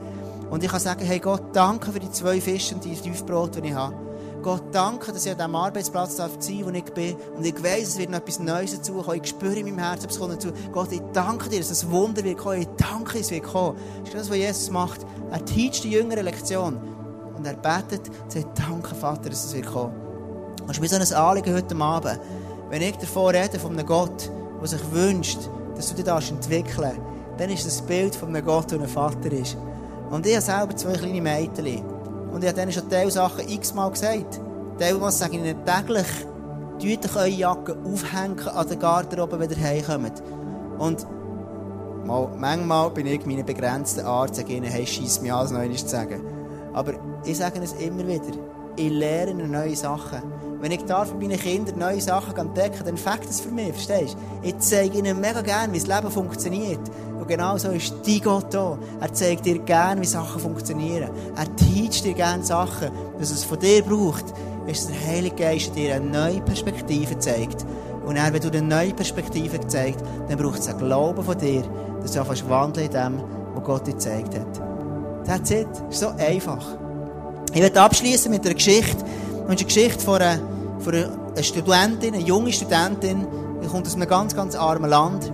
Und 0.51 0.65
ich 0.65 0.69
kann 0.69 0.81
sagen, 0.81 1.05
hey 1.05 1.21
Gott, 1.21 1.43
danke 1.53 1.93
für 1.93 2.01
die 2.01 2.11
zwei 2.11 2.41
Fische 2.41 2.75
und 2.75 2.85
die 2.85 2.97
fünf 2.97 3.25
Brot, 3.25 3.55
die 3.55 3.69
ich 3.69 3.73
habe. 3.73 3.95
Gott, 4.43 4.65
danke, 4.73 5.13
dass 5.13 5.25
ich 5.25 5.31
an 5.31 5.39
diesem 5.39 5.55
Arbeitsplatz 5.55 6.17
sein 6.17 6.29
darf, 6.29 6.67
wo 6.67 6.71
ich 6.71 6.85
bin. 6.87 7.15
Und 7.37 7.47
ich 7.47 7.63
weiss, 7.63 7.91
es 7.91 7.99
wird 7.99 8.11
noch 8.11 8.19
etwas 8.19 8.41
Neues 8.41 8.75
dazukommen. 8.75 9.21
Ich 9.23 9.29
spüre 9.29 9.55
in 9.55 9.67
meinem 9.67 9.79
Herzen, 9.79 10.09
es 10.11 10.19
kommt 10.19 10.33
dazu. 10.33 10.49
Gott, 10.73 10.91
ich 10.91 11.01
danke 11.13 11.49
dir, 11.49 11.61
dass 11.61 11.69
das 11.69 11.89
Wunder 11.89 12.25
wird 12.25 12.39
kommen. 12.39 12.63
Ich 12.63 12.69
danke, 12.77 13.21
es 13.21 13.31
wird 13.31 13.45
kommen. 13.45 13.79
Das 14.01 14.09
ist 14.09 14.19
das, 14.19 14.31
was 14.31 14.37
Jesus 14.37 14.71
macht. 14.71 15.07
Er 15.31 15.45
teacht 15.45 15.85
die 15.85 15.91
jüngere 15.93 16.23
Lektion. 16.23 16.79
Und 17.37 17.47
er 17.47 17.55
betet 17.55 18.09
und 18.25 18.33
sagt, 18.33 18.59
danke, 18.59 18.93
Vater, 18.97 19.31
dass 19.31 19.45
es 19.45 19.55
wird 19.55 19.67
kommen. 19.67 19.95
Und 20.63 20.71
es 20.71 20.79
ist 20.79 20.81
mir 20.81 20.89
so 20.89 21.15
ein 21.15 21.23
Anliegen 21.23 21.55
heute 21.55 21.77
Abend. 21.77 22.19
Wenn 22.71 22.83
ich 22.83 22.97
davon 22.97 23.37
rede, 23.37 23.61
von 23.61 23.71
einem 23.71 23.87
Gott, 23.87 24.33
der 24.61 24.67
sich 24.67 24.81
wünscht, 24.91 25.39
dass 25.79 25.95
du 25.95 26.03
dich 26.03 26.31
entwickeln 26.31 26.83
darfst, 26.83 27.01
dann 27.39 27.51
ist 27.51 27.67
das 27.67 27.81
Bild 27.83 28.15
von 28.15 28.29
einem 28.29 28.45
Gott, 28.45 28.71
der 28.71 28.81
ein 28.81 28.89
Vater 28.89 29.33
ist. 29.33 29.57
Und 30.11 30.27
ich 30.27 30.35
habe 30.35 30.43
selber 30.43 30.77
zwei 30.77 30.95
kleine 30.95 31.21
Mädchen. 31.21 31.83
Und 32.33 32.43
ich 32.43 32.49
habe 32.49 32.61
denen 32.61 32.73
schon 32.73 32.89
Teil 32.91 33.11
Sachen 33.11 33.49
x-mal 33.49 33.91
gesagt. 33.91 34.41
Teilweise 34.79 35.19
sage 35.19 35.37
ich 35.37 35.43
ihnen 35.43 35.65
täglich, 35.65 36.07
tut 36.79 37.05
euch 37.05 37.17
eure 37.17 37.29
Jacke 37.29 37.77
aufhängen 37.85 38.49
an 38.49 38.69
der 38.69 38.77
Garderobe, 38.77 39.39
wenn 39.39 39.51
ihr 39.51 39.61
heimkommt. 39.61 40.23
Und 40.79 41.07
mal, 42.05 42.29
manchmal 42.37 42.91
bin 42.91 43.07
ich 43.07 43.25
meine 43.25 43.45
begrenzten 43.45 44.05
Art, 44.05 44.35
sage 44.35 44.55
ihnen, 44.55 44.67
hey, 44.67 44.87
scheiss 44.87 45.21
mich 45.21 45.33
alles 45.33 45.51
noch 45.51 45.63
zu 45.77 45.89
sagen. 45.89 46.21
Aber 46.73 46.93
ich 47.25 47.37
sage 47.37 47.61
es 47.63 47.73
immer 47.75 48.07
wieder. 48.07 48.37
Ich 48.77 48.91
lerne 48.91 49.47
neue 49.47 49.77
Sachen. 49.77 50.23
Wenn 50.61 50.73
ich 50.73 50.85
darf 50.85 51.13
mit 51.13 51.29
meinen 51.29 51.41
Kindern 51.41 51.79
neue 51.79 52.01
Sachen 52.01 52.37
entdecken, 52.37 52.85
dann 52.85 52.97
fängt 52.97 53.29
das 53.29 53.41
für 53.41 53.51
mich, 53.51 53.73
verstehst 53.73 54.15
du? 54.15 54.49
Ich 54.49 54.59
zeige 54.59 54.99
ihnen 54.99 55.21
mega 55.21 55.41
gerne, 55.41 55.73
wie 55.73 55.79
das 55.79 55.87
Leben 55.87 56.11
funktioniert. 56.11 56.81
Und 57.19 57.29
genau 57.29 57.57
so 57.57 57.71
ist 57.71 57.95
dein 58.05 58.21
Gott 58.21 58.53
da. 58.53 58.77
Er 59.01 59.13
zeigt 59.13 59.47
dir 59.47 59.59
gerne, 59.61 60.01
wie 60.01 60.07
Sachen 60.07 60.41
funktionieren. 60.41 61.11
Er 61.37 61.57
teacht 61.57 62.05
dir 62.05 62.15
gerne 62.15 62.45
Sachen, 62.45 62.91
was 63.19 63.31
es 63.31 63.45
von 63.45 63.59
dir 63.59 63.83
braucht, 63.83 64.25
ist 64.67 64.89
der 64.89 65.07
Heilige 65.07 65.37
Geist 65.37 65.75
dir 65.75 65.95
eine 65.95 66.05
neue 66.05 66.41
Perspektive 66.41 67.19
zeigt. 67.19 67.65
Und 68.05 68.17
er, 68.17 68.33
wenn 68.33 68.41
du 68.41 68.49
eine 68.49 68.63
neue 68.63 68.95
Perspektive 68.95 69.67
zeigt, 69.67 70.03
dann 70.29 70.39
braucht 70.39 70.61
es 70.61 70.69
einen 70.69 70.79
Glauben 70.79 71.23
von 71.23 71.39
dir, 71.39 71.63
dass 72.03 72.13
du 72.13 72.21
anfängst 72.21 72.49
wandeln 72.49 72.87
in 72.87 72.93
dem, 72.93 73.23
was 73.55 73.65
Gott 73.65 73.87
dir 73.87 73.93
gezeigt 73.93 74.35
hat. 74.35 75.27
That's 75.27 75.51
it. 75.51 75.69
ist 75.91 76.01
so 76.01 76.09
einfach. 76.19 76.65
Ich 77.53 77.61
werde 77.61 77.81
abschließen 77.81 78.31
mit 78.31 78.45
einer 78.45 78.55
Geschichte. 78.55 79.05
Und 79.49 79.55
eine 79.55 79.65
Geschichte 79.65 80.05
von 80.05 80.21
einer, 80.21 80.39
von 80.79 80.95
einer 80.95 81.43
Studentin, 81.43 82.13
eine 82.13 82.23
junge 82.23 82.53
Studentin, 82.53 83.27
die 83.63 83.67
kommt 83.67 83.87
aus 83.87 83.95
einem 83.95 84.07
ganz, 84.07 84.37
ganz 84.37 84.55
armen 84.55 84.91
Land. 84.91 85.33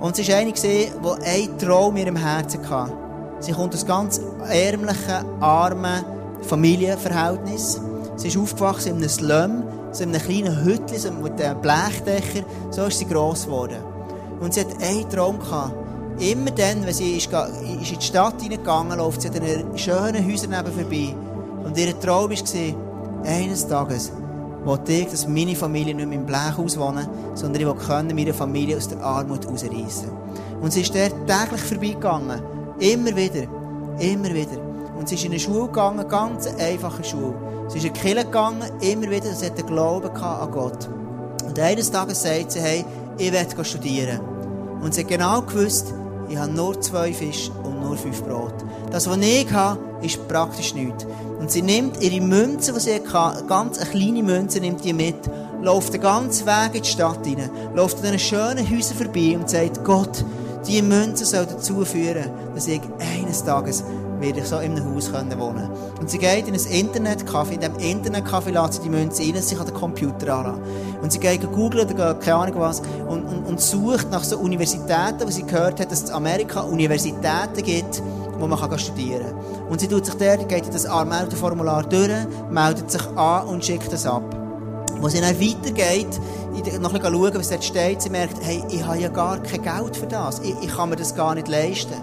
Und 0.00 0.16
sie 0.16 0.26
war 0.26 0.36
eine, 0.36 0.52
die 0.52 0.88
einen 1.24 1.58
Traum 1.58 1.96
in 1.96 2.06
ihrem 2.06 2.16
Herzen 2.16 2.68
hatte. 2.68 2.92
Sie 3.38 3.52
kommt 3.52 3.72
aus 3.72 3.86
ganz 3.86 4.20
ärmlichen, 4.48 5.40
armen 5.40 6.04
Familienverhältnissen. 6.42 7.84
Sie 8.16 8.28
ist 8.28 8.36
aufgewachsen 8.36 8.88
in 8.88 8.96
einem 8.96 9.08
Slum, 9.08 9.62
in 9.96 10.08
einem 10.08 10.20
kleinen 10.20 10.64
Hütchen 10.64 10.98
so 10.98 11.12
mit 11.12 11.40
einem 11.40 11.60
Blechdächer. 11.60 12.44
So 12.70 12.86
ist 12.86 12.98
sie 12.98 13.06
gross 13.06 13.44
geworden. 13.44 13.78
Und 14.40 14.54
sie 14.54 14.62
hat 14.62 14.82
einen 14.82 15.08
Traum 15.08 15.38
gehabt. 15.38 15.72
immer 16.18 16.50
dann, 16.50 16.84
wenn 16.84 16.94
sie 16.94 17.16
ist, 17.16 17.32
ist 17.32 17.92
in 17.92 17.98
die 17.98 18.04
Stadt 18.04 18.42
hineingegangen, 18.42 18.98
läuft 18.98 19.22
sie 19.22 19.28
an 19.28 19.78
schönen 19.78 20.28
Häusern 20.28 20.52
vorbei. 20.52 21.14
Und 21.64 21.78
ihr 21.78 22.00
Traum 22.00 22.28
war, 22.28 22.91
eines 23.24 23.66
Tages 23.66 24.12
wollte 24.64 24.92
ich, 24.92 25.08
dass 25.08 25.26
meine 25.26 25.56
Familie 25.56 25.94
nicht 25.94 26.08
mehr 26.08 26.18
im 26.18 26.26
Blechhaus 26.26 26.78
wohnen, 26.78 27.06
sondern 27.34 27.60
ich 27.62 27.66
wollte 27.66 28.14
meine 28.14 28.32
Familie 28.32 28.76
aus 28.76 28.88
der 28.88 29.00
Armut 29.02 29.44
herausreißen. 29.44 30.08
Und 30.60 30.72
sie 30.72 30.82
ist 30.82 30.94
dort 30.94 31.14
täglich 31.26 31.60
vorbeigegangen. 31.60 32.40
Immer 32.78 33.16
wieder. 33.16 33.48
Immer 33.98 34.32
wieder. 34.32 34.60
Und 34.96 35.08
sie 35.08 35.16
ist 35.16 35.24
in 35.24 35.32
eine 35.32 35.40
Schule 35.40 35.66
gegangen, 35.66 36.06
ganz 36.08 36.46
einfache 36.46 37.02
Schule. 37.02 37.34
Sie 37.68 37.78
ist 37.78 37.84
in 37.84 37.92
die 37.92 38.00
Kirche 38.00 38.24
gegangen, 38.24 38.62
immer 38.80 39.10
wieder, 39.10 39.32
sie 39.34 39.46
hat 39.46 39.58
den 39.58 39.66
Glauben 39.66 40.10
an 40.10 40.50
Gott. 40.50 40.88
Und 41.44 41.58
eines 41.58 41.90
Tages 41.90 42.22
sagt 42.22 42.52
sie, 42.52 42.60
hey, 42.60 42.84
ich 43.18 43.32
werde 43.32 43.64
studieren. 43.64 44.20
Und 44.80 44.94
sie 44.94 45.02
hat 45.02 45.08
genau 45.08 45.42
gewusst, 45.42 45.92
ich 46.28 46.36
habe 46.36 46.52
nur 46.52 46.80
zwei 46.80 47.12
Fische 47.12 47.50
und 47.64 47.80
nur 47.80 47.96
fünf 47.96 48.22
Brot. 48.22 48.54
Das, 48.90 49.08
was 49.08 49.18
ich 49.18 49.52
habe, 49.52 49.78
ist 50.02 50.26
praktisch 50.28 50.74
nichts. 50.74 51.06
Und 51.42 51.50
sie 51.50 51.60
nimmt 51.60 52.00
ihre 52.00 52.20
Münze, 52.20 52.72
die 52.72 52.78
sie 52.78 53.00
hat, 53.12 53.48
ganz 53.48 53.76
eine 53.76 53.90
kleine 53.90 54.22
Münze, 54.22 54.60
nimmt 54.60 54.84
die 54.84 54.92
mit, 54.92 55.28
läuft 55.60 55.92
den 55.92 56.00
ganzen 56.00 56.46
Weg 56.46 56.76
in 56.76 56.82
die 56.82 56.88
Stadt 56.88 57.26
hinein, 57.26 57.50
läuft 57.74 57.96
an 57.96 58.02
diesen 58.04 58.18
schönen 58.20 58.70
Häusern 58.70 58.96
vorbei 58.96 59.36
und 59.36 59.50
sagt, 59.50 59.82
Gott, 59.82 60.24
diese 60.64 60.84
Münze 60.84 61.24
soll 61.24 61.46
dazu 61.46 61.84
führen, 61.84 62.30
dass 62.54 62.68
ich 62.68 62.80
eines 63.00 63.42
Tages 63.42 63.82
werde 64.22 64.40
ich 64.40 64.46
so 64.46 64.58
in 64.58 64.72
einem 64.72 64.94
Haus 64.94 65.12
wohnen 65.12 65.30
können. 65.30 65.70
Und 66.00 66.10
sie 66.10 66.18
geht 66.18 66.48
in 66.48 66.54
ein 66.54 66.60
Internetcafé, 66.60 67.50
in 67.52 67.60
diesem 67.60 67.76
Internetcafé 67.76 68.50
lässt 68.50 68.74
sie 68.74 68.82
die 68.82 68.88
Münze 68.88 69.22
rein, 69.22 69.42
sie 69.42 69.54
kann 69.54 69.66
den 69.66 69.74
Computer 69.74 70.34
anlassen. 70.34 70.62
Und 71.02 71.12
sie 71.12 71.18
geht 71.18 71.42
googeln 71.52 71.86
oder 71.86 72.14
keine 72.14 72.36
Ahnung 72.36 72.60
was 72.60 72.80
und, 73.08 73.24
und, 73.24 73.44
und 73.44 73.60
sucht 73.60 74.10
nach 74.10 74.24
so 74.24 74.38
Universitäten, 74.38 75.26
wo 75.26 75.30
sie 75.30 75.42
gehört 75.42 75.80
hat, 75.80 75.90
dass 75.90 76.04
es 76.04 76.10
in 76.10 76.16
Amerika 76.16 76.60
Universitäten 76.60 77.62
gibt, 77.62 78.02
wo 78.38 78.46
man 78.46 78.58
kann 78.58 78.78
studieren 78.78 79.26
kann. 79.26 79.68
Und 79.68 79.80
sie 79.80 79.88
tut 79.88 80.06
sich 80.06 80.14
dort, 80.14 80.48
geht 80.48 80.66
in 80.66 80.72
das 80.72 80.86
Anmeldeformular 80.86 81.84
durch, 81.84 82.10
meldet 82.50 82.90
sich 82.90 83.06
an 83.16 83.46
und 83.46 83.64
schickt 83.64 83.92
es 83.92 84.06
ab. 84.06 84.22
Wo 85.00 85.08
sie 85.08 85.20
dann 85.20 85.40
weitergeht, 85.40 86.20
noch 86.80 86.94
ein 86.94 87.02
schauen, 87.02 87.34
was 87.34 87.48
dort 87.48 87.64
steht, 87.64 88.02
sie 88.02 88.10
merkt, 88.10 88.36
hey, 88.42 88.62
ich 88.70 88.84
habe 88.84 88.98
ja 88.98 89.08
gar 89.08 89.38
kein 89.42 89.62
Geld 89.62 89.96
für 89.96 90.06
das. 90.06 90.40
Ich, 90.40 90.54
ich 90.62 90.76
kann 90.76 90.90
mir 90.90 90.96
das 90.96 91.14
gar 91.14 91.34
nicht 91.34 91.48
leisten. 91.48 91.94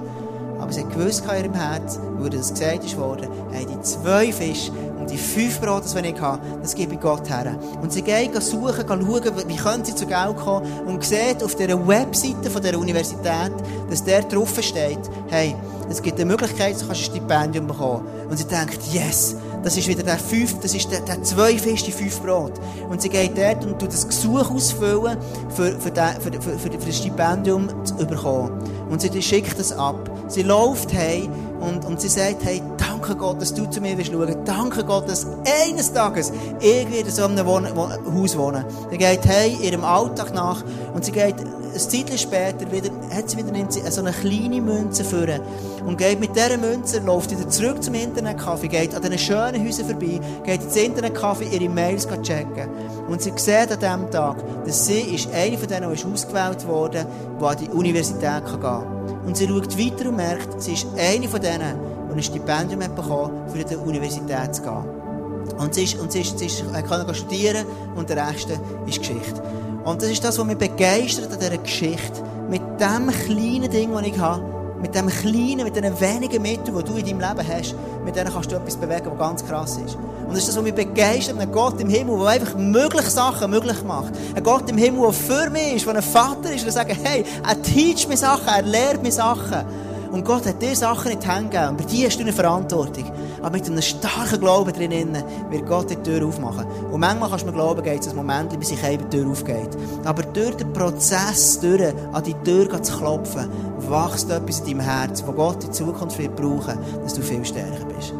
Aber 0.69 0.75
sie 0.75 0.83
hat 0.83 0.93
gewusst 0.93 1.23
in 1.25 1.35
ihrem 1.35 1.53
Herz, 1.55 1.99
wo 2.19 2.29
das 2.29 2.51
gesagt 2.51 2.95
worden, 2.95 3.27
hey, 3.51 3.65
die 3.65 3.81
zwei 3.81 4.31
Fische 4.31 4.71
die 5.09 5.17
fünf 5.17 5.59
Brote, 5.59 6.01
die 6.01 6.09
ich 6.09 6.21
habe, 6.21 6.41
das 6.61 6.75
gebe 6.75 6.93
ich 6.93 6.99
Gott 6.99 7.29
her. 7.29 7.57
Und 7.81 7.91
sie 7.91 8.01
geht 8.01 8.35
suchen, 8.41 8.85
schauen, 8.87 9.47
wie 9.47 9.55
können 9.55 9.85
sie 9.85 9.95
zu 9.95 10.05
Geld 10.05 10.37
kommen 10.37 10.65
und 10.85 11.03
sieht 11.03 11.43
auf 11.43 11.55
dieser 11.55 11.87
Webseite 11.87 12.49
von 12.49 12.61
der 12.61 12.77
Universität, 12.77 13.51
dass 13.89 14.03
der 14.03 14.23
drauf 14.23 14.57
steht, 14.61 14.99
hey, 15.29 15.55
es 15.89 16.01
gibt 16.01 16.19
eine 16.19 16.25
Möglichkeit, 16.25 16.75
du 16.75 16.85
kannst 16.85 17.01
ein 17.01 17.05
Stipendium 17.05 17.67
bekommen. 17.67 18.05
Und 18.29 18.37
sie 18.37 18.45
denkt, 18.45 18.79
yes, 18.93 19.35
das 19.63 19.75
ist 19.75 19.87
wieder 19.87 20.03
der 20.03 20.19
fünf, 20.19 20.59
das 20.59 20.73
ist 20.73 20.91
der, 20.91 21.01
der 21.01 21.23
zwei 21.23 21.53
die 21.53 21.91
fünf 21.91 22.21
Brot. 22.21 22.53
Und 22.89 23.01
sie 23.01 23.09
geht 23.09 23.37
dort 23.37 23.65
und 23.65 23.79
tut 23.79 23.91
das 23.91 24.07
Gesuch 24.07 24.51
ausfüllen, 24.51 25.17
für, 25.49 25.79
für, 25.79 25.91
den, 25.91 26.21
für, 26.21 26.31
für, 26.31 26.59
für, 26.59 26.71
für 26.71 26.87
das 26.87 26.97
Stipendium 26.97 27.67
zu 27.83 27.95
bekommen. 27.95 28.63
Und 28.89 29.01
sie 29.01 29.21
schickt 29.21 29.57
das 29.59 29.71
ab. 29.71 30.09
Sie 30.27 30.43
läuft 30.43 30.93
hey 30.93 31.27
und, 31.59 31.85
und 31.85 32.01
sie 32.01 32.07
sagt, 32.07 32.43
hey, 32.43 32.61
danke 32.77 33.15
Gott, 33.15 33.41
dass 33.41 33.53
du 33.53 33.65
zu 33.65 33.81
mir 33.81 33.97
willst 33.97 34.11
schauen. 34.11 34.35
Danke 34.45 34.83
Gott, 34.83 35.09
dass 35.09 35.27
eines 35.67 35.93
Tages 35.93 36.31
ich 36.59 36.91
wieder 36.91 37.09
so 37.09 37.25
in 37.25 37.31
einem 37.31 37.45
Wohn 37.45 37.67
Haus 37.67 38.37
wohne. 38.37 38.65
Sie 38.89 38.97
geht 38.97 39.25
hey 39.25 39.57
ihrem 39.61 39.83
Alltag 39.83 40.33
nach 40.33 40.63
und 40.93 41.05
sie 41.05 41.11
geht 41.11 41.35
ein 41.39 41.79
Zeitchen 41.79 42.17
später 42.17 42.71
wieder, 42.71 42.89
hat 43.13 43.29
sie 43.29 43.37
wieder, 43.37 43.51
nimmt 43.51 43.73
sie 43.73 43.81
so 43.91 44.01
eine 44.01 44.11
kleine 44.11 44.61
Münze 44.61 45.03
führen 45.03 45.41
und 45.85 45.97
geht 45.97 46.19
mit 46.19 46.35
dieser 46.35 46.57
Münze, 46.57 46.99
läuft 46.99 47.31
wieder 47.31 47.47
zurück 47.49 47.83
zum 47.83 47.93
Internetcafé, 47.93 48.67
geht 48.67 48.95
an 48.95 49.01
diesen 49.01 49.17
schönen 49.19 49.65
Häusern 49.65 49.85
vorbei, 49.85 50.19
geht 50.45 50.63
ins 50.63 50.75
Internetcafé 50.75 51.51
ihre 51.51 51.69
Mails 51.69 52.07
checken. 52.23 52.69
Und 53.07 53.21
sie 53.21 53.33
sieht 53.35 53.71
an 53.71 53.79
diesem 53.79 54.11
Tag, 54.11 54.37
dass 54.65 54.87
sie 54.87 55.01
ist 55.01 55.29
eine 55.33 55.57
von 55.57 55.67
denen, 55.67 55.89
die 55.89 55.95
ist 55.95 56.05
ausgewählt 56.05 56.67
wurde, 56.67 57.05
die 57.39 57.45
an 57.45 57.57
die 57.57 57.69
Universität 57.69 58.45
gehen 58.45 58.59
kann. 58.61 58.98
Und 59.29 59.37
sie 59.37 59.47
schaut 59.47 59.77
weiter 59.77 60.09
und 60.09 60.15
merkt, 60.15 60.59
sie 60.59 60.73
ist 60.73 60.87
eine 60.97 61.29
von 61.29 61.39
denen, 61.39 61.77
die 62.09 62.13
ein 62.15 62.23
Stipendium 62.23 62.81
hat 62.81 62.95
bekommen, 62.95 63.47
für 63.47 63.63
die 63.63 63.75
Universität 63.75 64.55
zu 64.55 64.63
gehen. 64.63 65.53
Und 65.55 65.75
sie, 65.75 65.83
ist, 65.83 65.99
und 65.99 66.11
sie, 66.11 66.21
ist, 66.21 66.39
sie 66.39 66.47
ist, 66.47 66.63
kann 66.73 67.13
studieren 67.13 67.63
und 67.95 68.09
der 68.09 68.27
Rest 68.27 68.47
ist 68.87 68.97
Geschichte. 68.97 69.39
Und 69.85 70.01
das 70.01 70.09
ist 70.09 70.23
das, 70.23 70.39
was 70.39 70.45
mich 70.47 70.57
begeistert 70.57 71.31
an 71.31 71.39
dieser 71.39 71.59
Geschichte. 71.59 72.23
Mit 72.49 72.63
dem 72.79 73.07
kleinen 73.07 73.69
Ding, 73.69 73.93
das 73.93 74.01
ich 74.01 74.17
habe, 74.17 74.43
mit 74.81 74.95
dem 74.95 75.07
kleinen, 75.07 75.63
mit 75.63 75.75
den 75.75 75.99
wenigen 75.99 76.41
Mitteln, 76.41 76.77
die 76.77 76.83
du 76.83 76.97
in 76.97 77.05
deinem 77.05 77.19
Leben 77.19 77.47
hast, 77.47 77.75
mit 78.05 78.15
denen 78.15 78.31
kannst 78.31 78.51
du 78.51 78.55
etwas 78.55 78.77
bewegen, 78.77 79.07
was 79.11 79.19
ganz 79.19 79.45
krass 79.45 79.77
ist. 79.85 79.95
Und 79.95 80.29
das 80.29 80.39
ist 80.39 80.49
das, 80.49 80.57
was 80.57 80.63
mich 80.63 80.73
begeistert, 80.73 81.39
ein 81.39 81.51
Gott 81.51 81.79
im 81.81 81.89
Himmel, 81.89 82.19
der 82.19 82.27
einfach 82.27 82.55
mögliche 82.55 83.09
Sachen 83.09 83.49
möglich 83.49 83.83
macht. 83.83 84.13
Ein 84.35 84.43
Gott 84.43 84.69
im 84.69 84.77
Himmel, 84.77 85.01
der 85.01 85.13
für 85.13 85.49
mich 85.49 85.75
ist, 85.75 85.85
der 85.85 85.95
ein 85.95 86.01
Vater 86.01 86.53
ist, 86.53 86.65
der 86.65 86.71
sagt, 86.71 86.95
hey, 87.03 87.25
er 87.47 87.61
teacht 87.61 88.07
mir 88.07 88.17
Sachen, 88.17 88.47
er 88.47 88.61
lehrt 88.61 89.01
mir 89.03 89.11
Sachen. 89.11 89.65
Und 90.11 90.25
Gott 90.25 90.45
hat 90.45 90.61
dir 90.61 90.75
Sachen 90.75 91.11
in 91.11 91.19
die 91.19 91.27
Hände 91.27 91.49
gegeben. 91.49 91.69
Und 91.69 91.77
bei 91.77 91.83
dir 91.83 92.07
hast 92.07 92.17
du 92.17 92.21
eine 92.21 92.33
Verantwortung. 92.33 93.11
Aber 93.41 93.51
mit 93.51 93.65
einem 93.65 93.81
starken 93.81 94.39
Glauben 94.39 94.73
drin 94.73 95.17
wird 95.49 95.67
Gott 95.67 95.89
die 95.89 95.95
Tür 95.95 96.27
aufmachen. 96.27 96.65
Und 96.91 96.99
manchmal 96.99 97.29
kannst 97.29 97.45
du 97.45 97.49
mir 97.49 97.55
glauben, 97.55 97.83
geht 97.83 98.01
es 98.01 98.09
ein 98.09 98.15
Moment, 98.15 98.57
bis 98.59 98.71
eben 98.71 99.09
die 99.09 99.17
Tür 99.17 99.29
aufgeht. 99.29 99.69
Aber 100.05 100.23
durch 100.23 100.55
den 100.55 100.73
Prozess, 100.73 101.59
durch 101.59 101.93
an 102.11 102.23
die 102.23 102.35
Tür 102.43 102.81
zu 102.81 102.97
klopfen, 102.97 103.49
wächst 103.79 104.29
etwas 104.29 104.59
in 104.59 104.65
deinem 104.65 104.79
Herz, 104.81 105.23
wo 105.25 105.31
Gott 105.31 105.63
in 105.63 105.73
Zukunft 105.73 106.17
wird 106.17 106.35
brauchen, 106.35 106.77
dass 107.03 107.13
du 107.13 107.21
viel 107.21 107.43
stärker 107.45 107.85
bist. 107.85 108.13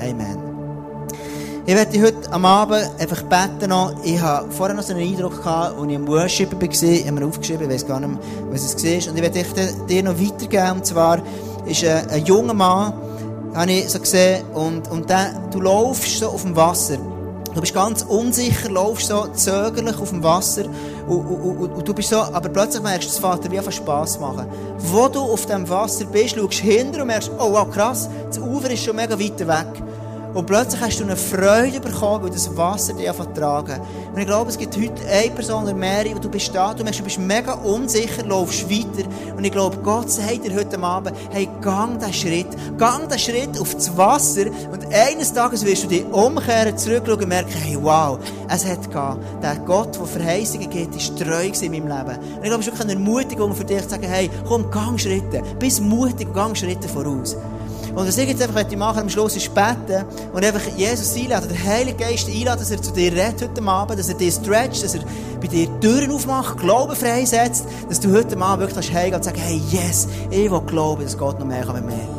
Amen. 0.00 0.52
Ich 1.64 1.76
werde 1.76 2.02
heute 2.02 2.32
am 2.32 2.44
Abend 2.44 2.90
einfach 2.98 3.22
beten 3.22 3.70
noch. 3.70 3.94
Ich 4.02 4.20
habe 4.20 4.50
vorher 4.50 4.74
noch 4.74 4.82
so 4.82 4.94
einen 4.94 5.08
Eindruck 5.08 5.44
gehabt, 5.44 5.78
als 5.78 5.86
ich 5.88 5.94
im 5.94 6.08
Worship 6.08 6.52
war. 6.52 6.62
Ich 6.62 7.06
habe 7.06 7.12
mir 7.12 7.24
aufgeschrieben, 7.24 7.70
ich 7.70 7.74
weiß 7.74 7.86
gar 7.86 8.00
nicht 8.00 8.18
was 8.50 8.64
es 8.64 8.84
war. 8.84 9.12
Und 9.12 9.16
ich 9.16 9.22
werde 9.22 9.86
dir 9.88 10.02
noch 10.02 10.20
weitergeben. 10.20 10.72
Und 10.72 10.86
zwar 10.86 11.20
ist 11.64 11.84
ein, 11.84 12.10
ein 12.10 12.24
junger 12.24 12.54
Mann, 12.54 12.94
habe 13.54 13.72
ich 13.72 13.88
so 13.90 13.98
gesehen, 13.98 14.44
und, 14.54 14.88
und 14.90 15.08
der, 15.08 15.34
du 15.50 15.60
laufst 15.60 16.18
so 16.18 16.28
auf 16.28 16.42
dem 16.42 16.56
Wasser. 16.56 16.98
Du 17.54 17.60
bist 17.60 17.74
ganz 17.74 18.02
unsicher, 18.02 18.70
laufst 18.70 19.08
so 19.08 19.26
zögerlich 19.26 19.98
auf 19.98 20.08
dem 20.08 20.22
Wasser 20.22 20.64
und, 21.06 21.18
und, 21.18 21.56
und, 21.58 21.72
und 21.72 21.88
du 21.88 21.92
bist 21.92 22.08
so, 22.08 22.16
aber 22.16 22.48
plötzlich 22.48 22.82
merkst 22.82 23.08
du, 23.08 23.12
das 23.12 23.18
Vater 23.18 23.50
wie 23.50 23.58
einfach 23.58 23.72
Spass 23.72 24.18
machen. 24.18 24.46
Wo 24.78 25.06
du 25.08 25.20
auf 25.20 25.44
dem 25.44 25.68
Wasser 25.68 26.06
bist, 26.06 26.34
schaust 26.36 26.54
hinter 26.54 27.02
und 27.02 27.08
merkst, 27.08 27.30
oh 27.38 27.52
wow, 27.52 27.70
krass, 27.70 28.08
das 28.26 28.38
Ufer 28.38 28.70
ist 28.70 28.82
schon 28.82 28.96
mega 28.96 29.18
weit 29.18 29.38
weg. 29.40 29.82
Und 30.34 30.46
plötzlich 30.46 30.80
hast 30.80 30.98
du 30.98 31.04
eine 31.04 31.16
Freude 31.16 31.80
bekommen, 31.80 32.24
weil 32.24 32.30
das 32.30 32.56
Wasser 32.56 32.94
dich 32.94 33.08
einfach 33.08 33.26
tragen. 33.34 33.80
Und 34.12 34.18
ich 34.18 34.26
glaube, 34.26 34.48
es 34.48 34.56
gibt 34.56 34.76
heute 34.76 35.06
eine 35.06 35.30
Person 35.30 35.64
oder 35.64 35.74
mehrere, 35.74 36.14
wo 36.14 36.18
du 36.18 36.30
bist 36.30 36.54
da, 36.54 36.72
du 36.72 36.82
merkst, 36.82 37.00
du 37.00 37.04
bist 37.04 37.18
mega 37.18 37.52
unsicher, 37.52 38.24
laufst 38.24 38.70
weiter. 38.70 39.06
Und 39.36 39.44
ich 39.44 39.52
glaube, 39.52 39.76
Gott 39.78 40.10
sagt 40.10 40.44
dir 40.44 40.54
heute 40.54 40.78
Abend, 40.82 41.16
hey, 41.30 41.48
gang 41.60 41.98
diesen 41.98 42.14
Schritt, 42.14 42.46
gang 42.78 43.08
diesen 43.08 43.18
Schritt 43.18 43.60
auf 43.60 43.74
das 43.74 43.94
Wasser 43.96 44.46
und 44.72 44.86
eines 44.92 45.32
Tages 45.32 45.66
wirst 45.66 45.84
du 45.84 45.88
dich 45.88 46.04
umkehren, 46.06 46.78
zurückschauen 46.78 47.20
und 47.20 47.28
merken, 47.28 47.52
hey, 47.52 47.76
wow, 47.80 48.18
es 48.48 48.64
hat 48.64 48.82
gegeben. 48.82 49.18
Der 49.42 49.56
Gott, 49.66 49.98
der 49.98 50.06
Verheißungen 50.06 50.70
gibt, 50.70 50.96
ist 50.96 51.18
treu 51.18 51.42
in 51.42 51.72
meinem 51.72 51.88
Leben. 51.88 52.18
Und 52.18 52.42
ich 52.42 52.48
glaube, 52.48 52.60
es 52.60 52.66
ist 52.66 52.66
wirklich 52.66 52.82
eine 52.82 52.92
Ermutigung 52.92 53.54
für 53.54 53.64
dich 53.64 53.82
zu 53.82 53.90
sagen, 53.90 54.08
hey, 54.08 54.30
komm, 54.48 54.70
gang 54.70 54.98
Schritte, 54.98 55.42
bist 55.58 55.82
mutig, 55.82 56.32
gang 56.32 56.56
Schritte 56.56 56.88
voraus. 56.88 57.36
Und 57.94 58.08
was 58.08 58.16
ich 58.16 58.28
jetzt 58.28 58.42
einfach 58.42 58.76
machen 58.76 59.00
am 59.00 59.08
Schluss 59.10 59.36
ist 59.36 59.54
beten 59.54 60.04
und 60.32 60.44
einfach 60.44 60.64
Jesus 60.76 61.14
einladen, 61.14 61.48
der 61.48 61.64
Heilige 61.64 61.98
Geist 61.98 62.28
einladen, 62.28 62.60
dass 62.60 62.70
er 62.70 62.80
zu 62.80 62.92
dir 62.92 63.12
redet 63.12 63.42
heute 63.42 63.62
Abend, 63.62 63.98
dass 63.98 64.08
er 64.08 64.14
dich 64.14 64.34
stretcht, 64.34 64.82
dass 64.82 64.94
er 64.94 65.02
bei 65.40 65.46
dir 65.46 65.68
Türen 65.80 66.10
aufmacht, 66.10 66.58
Glauben 66.58 66.96
freisetzt, 66.96 67.66
dass 67.88 68.00
du 68.00 68.10
heute 68.12 68.38
Abend 68.38 68.66
wirklich 68.66 68.92
heimgehen 68.92 69.16
und 69.16 69.24
sagst, 69.24 69.42
hey, 69.42 69.60
yes, 69.70 70.08
ich 70.30 70.50
will 70.50 70.62
glauben, 70.62 71.02
dass 71.02 71.18
Gott 71.18 71.38
noch 71.38 71.46
mehr 71.46 71.64
kann 71.64 71.74
mit 71.74 71.86
mir. 71.86 72.12